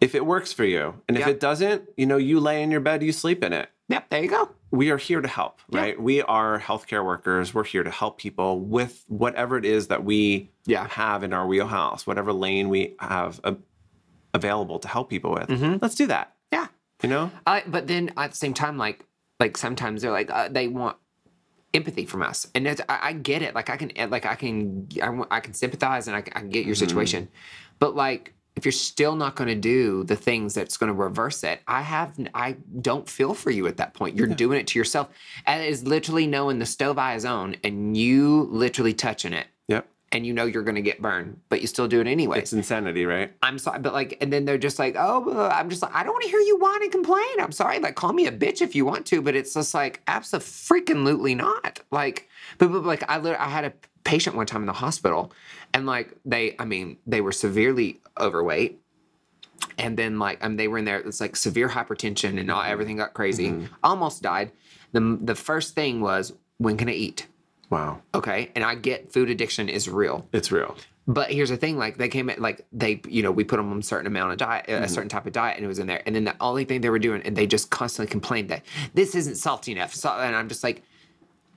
[0.00, 2.80] if it works for you, and if it doesn't, you know, you lay in your
[2.80, 3.68] bed, you sleep in it.
[3.88, 4.48] Yep, there you go.
[4.70, 6.00] We are here to help, right?
[6.00, 7.52] We are healthcare workers.
[7.52, 10.86] We're here to help people with whatever it is that we Yeah.
[10.88, 13.56] have in our wheelhouse, whatever lane we have a,
[14.32, 15.48] available to help people with.
[15.48, 15.78] Mm-hmm.
[15.82, 16.34] Let's do that.
[16.52, 16.68] Yeah.
[17.02, 17.30] You know?
[17.46, 19.04] I, but then at the same time, like,
[19.40, 20.96] like sometimes they're like, uh, they want
[21.74, 23.54] empathy from us, and it's, I, I get it.
[23.54, 26.64] Like I can, like I can, I, I can sympathize, and I, I can get
[26.64, 26.86] your mm-hmm.
[26.86, 27.28] situation,
[27.78, 28.34] but like.
[28.60, 31.80] If you're still not going to do the things that's going to reverse it, I
[31.80, 34.18] have, I don't feel for you at that point.
[34.18, 35.08] You're doing it to yourself.
[35.46, 39.46] And it is literally knowing the stove eye is on and you literally touching it
[39.68, 39.88] Yep.
[40.12, 42.38] and you know you're going to get burned, but you still do it anyway.
[42.38, 43.32] It's insanity, right?
[43.42, 46.12] I'm sorry, but like, and then they're just like, oh, I'm just like, I don't
[46.12, 47.40] want to hear you whine and complain.
[47.40, 50.02] I'm sorry, like, call me a bitch if you want to, but it's just like,
[50.06, 51.80] absolutely freaking not.
[51.90, 53.72] Like, but, but like, I lit- I had a
[54.04, 55.32] patient one time in the hospital,
[55.74, 58.80] and like, they, I mean, they were severely overweight,
[59.78, 60.98] and then like, um, they were in there.
[60.98, 63.66] It's like severe hypertension, and all, everything got crazy.
[63.82, 64.52] Almost died.
[64.92, 67.26] the The first thing was, when can I eat?
[67.70, 68.02] Wow.
[68.14, 70.26] Okay, and I get food addiction is real.
[70.32, 70.76] It's real.
[71.06, 73.70] But here's the thing: like they came at like they, you know, we put them
[73.70, 74.84] on a certain amount of diet, Mm-hmm.
[74.84, 76.02] a certain type of diet, and it was in there.
[76.06, 78.62] And then the only thing they were doing, and they just constantly complained that
[78.94, 79.94] this isn't salty enough.
[79.94, 80.82] So, and I'm just like,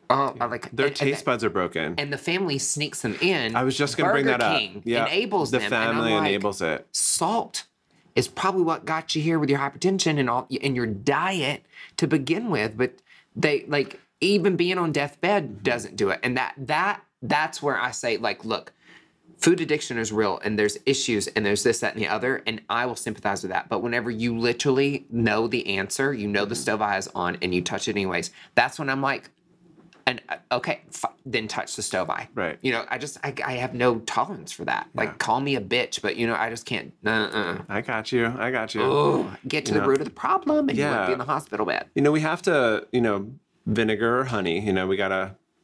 [0.09, 1.95] oh, I like Their and, taste and, buds are broken.
[1.97, 3.55] and the family sneaks them in.
[3.55, 4.61] I was just going to bring that up.
[4.83, 5.05] Yeah.
[5.05, 5.65] enables the them.
[5.65, 6.87] and family like, enables it.
[6.91, 7.65] Salt
[8.15, 11.65] is probably what got you here with your hypertension and all in your diet
[11.97, 12.93] to begin with, but
[13.35, 15.63] they like even being on deathbed mm-hmm.
[15.63, 16.19] doesn't do it.
[16.23, 18.73] And that that that's where I say like, look,
[19.43, 22.61] food addiction is real and there's issues and there's this that and the other and
[22.69, 26.55] i will sympathize with that but whenever you literally know the answer you know the
[26.55, 26.61] mm-hmm.
[26.61, 29.29] stove eye is on and you touch it anyways that's when i'm like
[30.05, 32.57] and uh, okay f- then touch the stove eye Right.
[32.61, 35.61] you know i just i, I have no tolerance for that like call me a
[35.61, 37.59] bitch but you know i just can't uh-uh.
[37.69, 38.25] I got you.
[38.37, 38.81] I got you.
[38.83, 39.85] oh get to the Yeah.
[39.85, 42.21] root of the problem and you won't be in the hospital bed You know, we
[42.21, 43.31] have to, you know,
[43.65, 44.59] vinegar or honey.
[44.59, 45.11] You know, we got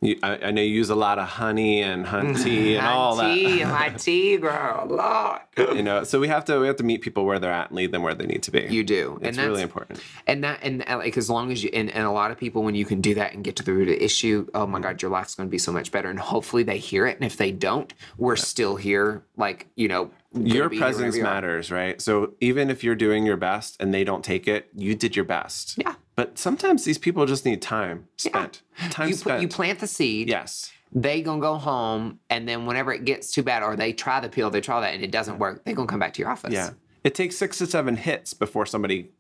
[0.02, 3.36] I, I know you use a lot of honey and hunt tea and all my
[3.36, 3.68] tea that.
[3.68, 5.50] my tea girl a lot.
[5.58, 7.76] you know, so we have to we have to meet people where they're at and
[7.76, 8.62] lead them where they need to be.
[8.70, 10.00] you do It's and that's really important.
[10.26, 12.64] and that and uh, like as long as you and, and a lot of people
[12.64, 14.72] when you can do that and get to the root of the issue oh Mm-hmm.
[14.72, 17.18] my god your life's going to be so much better and hopefully they hear it
[17.18, 22.00] and if they don't we're still here like you know Your presence matters, right?
[22.02, 25.26] So even if you're doing your best and they don't take it, you did your
[25.26, 25.78] best.
[25.78, 25.96] Yeah.
[26.16, 28.62] But sometimes these people just need time spent.
[28.92, 29.38] Time you spent.
[29.38, 30.72] put, you plant the seed yes.
[30.92, 34.30] they gonna go home and then whenever it gets too bad or they try the
[34.30, 36.52] pill they try that and it doesn't work they gonna come back to your office
[36.54, 36.72] Yeah.
[37.04, 39.12] It takes six to seven hits before somebody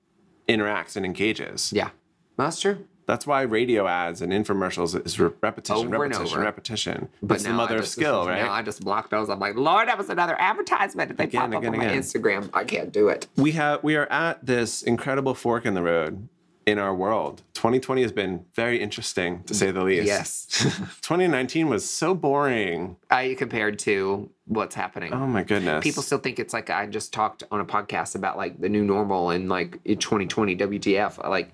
[0.48, 1.72] interacts and engages.
[1.74, 1.90] yeah
[2.38, 7.10] that's true That's why radio ads and infomercials is repetition, Over repetition, repetition.
[7.24, 8.44] but It's the mother I of just, skill, right?
[8.44, 9.30] Now I just block those.
[9.32, 11.18] I'm like, Lord, that was another advertisement.
[11.18, 12.02] They Again, pop up again, on my again.
[12.04, 13.26] Instagram, I can't do it.
[13.36, 16.30] we have we are at this incredible fork in the road
[16.68, 17.42] in our world.
[17.56, 20.06] 2020 has been very interesting to say the least.
[20.06, 20.46] Yes.
[21.02, 22.96] 2019 was so boring.
[23.10, 25.12] I compared to what's happening.
[25.14, 25.84] Oh my goodness.
[25.84, 28.84] People still think it's like I just talked on a podcast about like the new
[28.84, 31.52] normal and like 2020 WTF like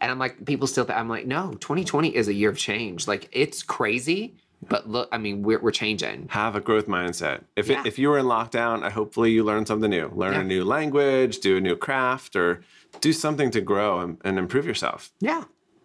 [0.00, 3.28] and I'm like people still I'm like no 2020 is a year of change like
[3.32, 4.34] it's crazy
[4.68, 7.42] but look I mean we're we're changing have a growth mindset.
[7.56, 7.80] If Yeah.
[7.80, 10.10] it, if you were in lockdown, I hopefully you learned something new.
[10.14, 10.40] Learn Yeah.
[10.40, 12.60] a new language, do a new craft, or
[13.00, 15.12] do something to grow and, and improve yourself.
[15.20, 15.44] yeah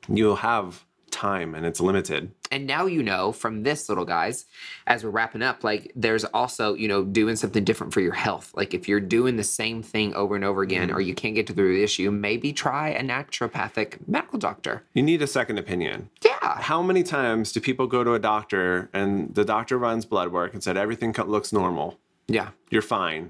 [0.10, 2.32] You'll have time, and it's limited.
[2.52, 4.46] and now you know from this little guys
[4.86, 8.52] as we're wrapping up like there's also you know doing something different for your health
[8.60, 11.48] like if you're doing the same thing over and over again or you can't get
[11.48, 16.10] to the root issue maybe try a naturopathic medical doctor You need a second opinion.
[16.24, 20.30] yeah How many times do people go to a doctor and the doctor runs blood
[20.32, 21.98] work and said everything looks normal?
[22.28, 23.24] yeah You're fine.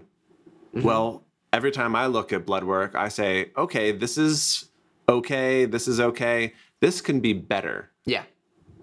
[0.76, 0.88] Mm-hmm.
[0.88, 1.24] Well,
[1.58, 4.70] every time I look at blood work, I say, okay, this is
[5.08, 6.54] okay, this is okay,
[6.84, 7.90] this can be better.
[8.04, 8.24] Yeah.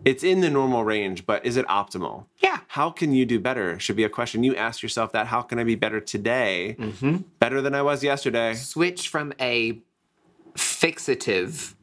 [0.07, 2.25] It's in the normal range, but is it optimal?
[2.39, 2.61] Yeah.
[2.69, 3.79] How can you do better?
[3.79, 5.27] Should be a question you ask yourself that.
[5.27, 6.77] How can I be better today?
[6.79, 7.17] Mm-hmm.
[7.41, 8.55] Better than I was yesterday?
[8.55, 9.83] Switch from a
[10.55, 11.75] fixative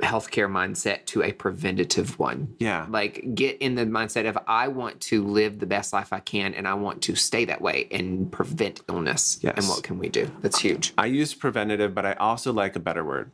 [0.00, 2.54] healthcare mindset to a preventative one.
[2.58, 2.84] Yeah.
[2.90, 6.52] Like get in the mindset of I want to live the best life I can
[6.52, 9.38] and I want to stay that way and prevent illness.
[9.40, 9.54] Yes.
[9.56, 10.30] And what can we do?
[10.42, 10.92] That's huge.
[10.98, 13.30] I use preventative, but I also like a better word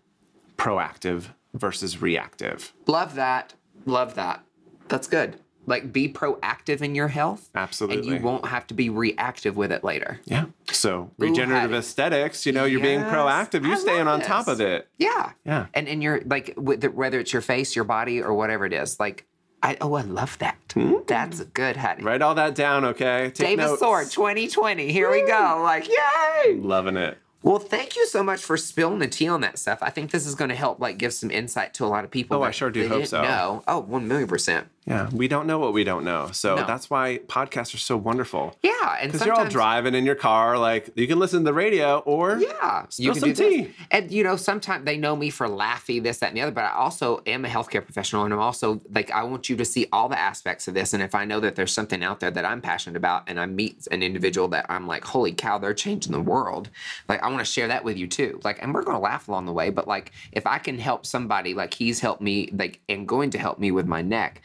[0.56, 2.72] proactive versus reactive.
[2.86, 3.54] Love that.
[3.86, 4.44] Love that.
[4.88, 5.38] That's good.
[5.64, 7.48] Like be proactive in your health.
[7.54, 7.98] Absolutely.
[7.98, 10.20] And you won't have to be reactive with it later.
[10.24, 10.46] Yeah.
[10.70, 11.76] So regenerative hi.
[11.76, 13.62] aesthetics, you know, you're being proactive.
[13.62, 14.88] You're I staying on top of it.
[14.98, 15.32] Yeah.
[15.44, 15.66] Yeah.
[15.72, 18.72] And and you're like with the, whether it's your face, your body, or whatever it
[18.72, 18.98] is.
[18.98, 19.26] Like
[19.62, 20.56] I oh I love that.
[20.74, 20.96] Hmm.
[21.06, 22.02] That's good, honey.
[22.02, 23.30] Write all that down, okay?
[23.32, 23.80] Take Davis notes.
[23.80, 24.90] Sword 2020.
[24.90, 25.60] Here we go.
[25.62, 26.56] Like yay.
[26.56, 27.18] Loving it.
[27.42, 29.78] Well, thank you so much for spilling the tea on that stuff.
[29.82, 32.10] I think this is going to help like give some insight to a lot of
[32.10, 32.38] people.
[32.38, 33.22] Oh, I sure do hope so.
[33.22, 33.64] Know.
[33.66, 34.68] Oh, one million percent.
[34.86, 35.08] Yeah.
[35.12, 36.30] We don't know what we don't know.
[36.32, 36.66] So No.
[36.66, 38.56] that's why podcasts are so wonderful.
[38.62, 41.52] Yeah, and Because you're all driving in your car, like you can listen to the
[41.54, 43.68] radio or Yeah, spill can some do this.
[43.92, 46.50] And you know, sometimes they know me for laughy, this, that, and the other.
[46.50, 49.64] But I also am a healthcare professional, and I'm also like, I want you to
[49.64, 50.92] see all the aspects of this.
[50.92, 53.46] And if I know that there's something out there that I'm passionate about, and I
[53.46, 56.70] meet an individual that I'm like, holy cow, they're changing the world.
[57.08, 58.40] Like, I want to share that with you too.
[58.42, 59.70] Like, and we're gonna laugh along the way.
[59.70, 63.38] But like, if I can help somebody, like he's helped me, like, and going to
[63.38, 64.42] help me with my neck,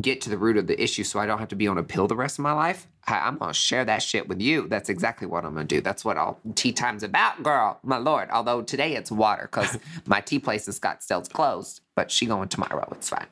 [0.00, 1.82] get to the root of the issue, so I don't have to be on a
[1.82, 2.86] pill the rest of my life.
[3.06, 4.68] I- I'm gonna share that shit with you.
[4.68, 5.80] That's exactly what I'm gonna do.
[5.80, 7.78] That's what all tea time's about, girl.
[7.82, 8.28] My lord.
[8.30, 12.86] Although today it's water because my tea place in Scottsdale's closed, but she going tomorrow.
[12.92, 13.26] It's fine.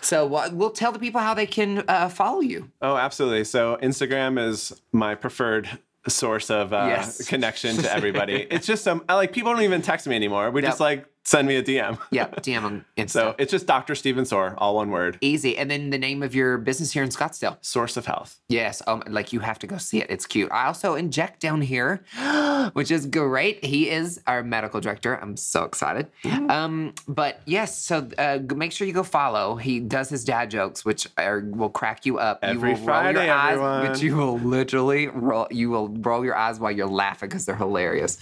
[0.00, 2.70] So uh, we'll tell the people how they can uh, follow you.
[2.80, 3.44] Oh, absolutely.
[3.44, 5.68] So Instagram is my preferred
[6.06, 7.26] source of uh, Yes.
[7.26, 8.46] connection to everybody.
[8.50, 10.50] it's just some I like people don't even text me anymore.
[10.50, 11.98] We just like send me a DM.
[12.10, 13.10] Yeah, DM on Insta.
[13.10, 13.94] So it's just Dr.
[13.94, 15.18] Steven Soar, all one word.
[15.20, 15.58] Easy.
[15.58, 17.58] And then the name of your business here in Scottsdale.
[17.60, 18.38] Source of health.
[18.48, 20.06] Yes, um, like you have to go see it.
[20.08, 20.50] It's cute.
[20.52, 22.04] I also inject down here,
[22.72, 23.64] which is great.
[23.64, 25.16] He is our medical director.
[25.20, 26.06] I'm so excited.
[26.48, 29.56] Um, but yes, so uh, make sure you go follow.
[29.56, 32.38] He does his dad jokes, which are, will crack you up.
[32.42, 33.86] Every you will roll Friday, your eyes, everyone.
[33.86, 35.48] but you will literally roll.
[35.50, 38.18] You will roll your eyes while you're laughing because they're hilarious.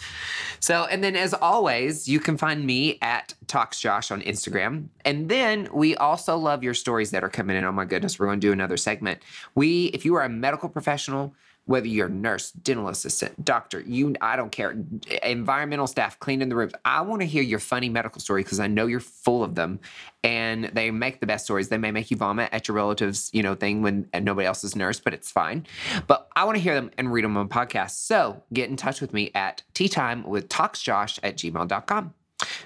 [0.61, 4.88] So, and then as always, you can find me at Talks Josh on Instagram.
[5.05, 7.64] And then we also love your stories that are coming in.
[7.64, 9.20] Oh my goodness, we're going to do another segment.
[9.55, 11.34] We, if you are a medical professional,
[11.66, 14.76] whether you're a nurse, dental assistant, doctor, you, I don't care,
[15.22, 16.74] environmental staff, cleaning the rooms.
[16.84, 19.80] I want to hear your funny medical story because I know you're full of them,
[20.22, 21.68] and they make the best stories.
[21.68, 24.76] They may make you vomit at your relatives, you know, thing when nobody else is
[24.76, 25.66] nurse, but it's fine.
[26.07, 27.92] But I want to hear them and read them on podcasts.
[27.92, 32.14] So get in touch with me at tea time with talksjosh at gmail.com.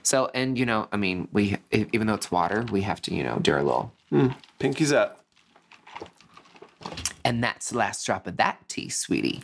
[0.02, 3.22] So, and you know, I mean, we even though it's water, we have to, you
[3.22, 5.24] know, do our little mm, pinkies up.
[7.24, 9.42] And that's the last drop of that tea, sweetie.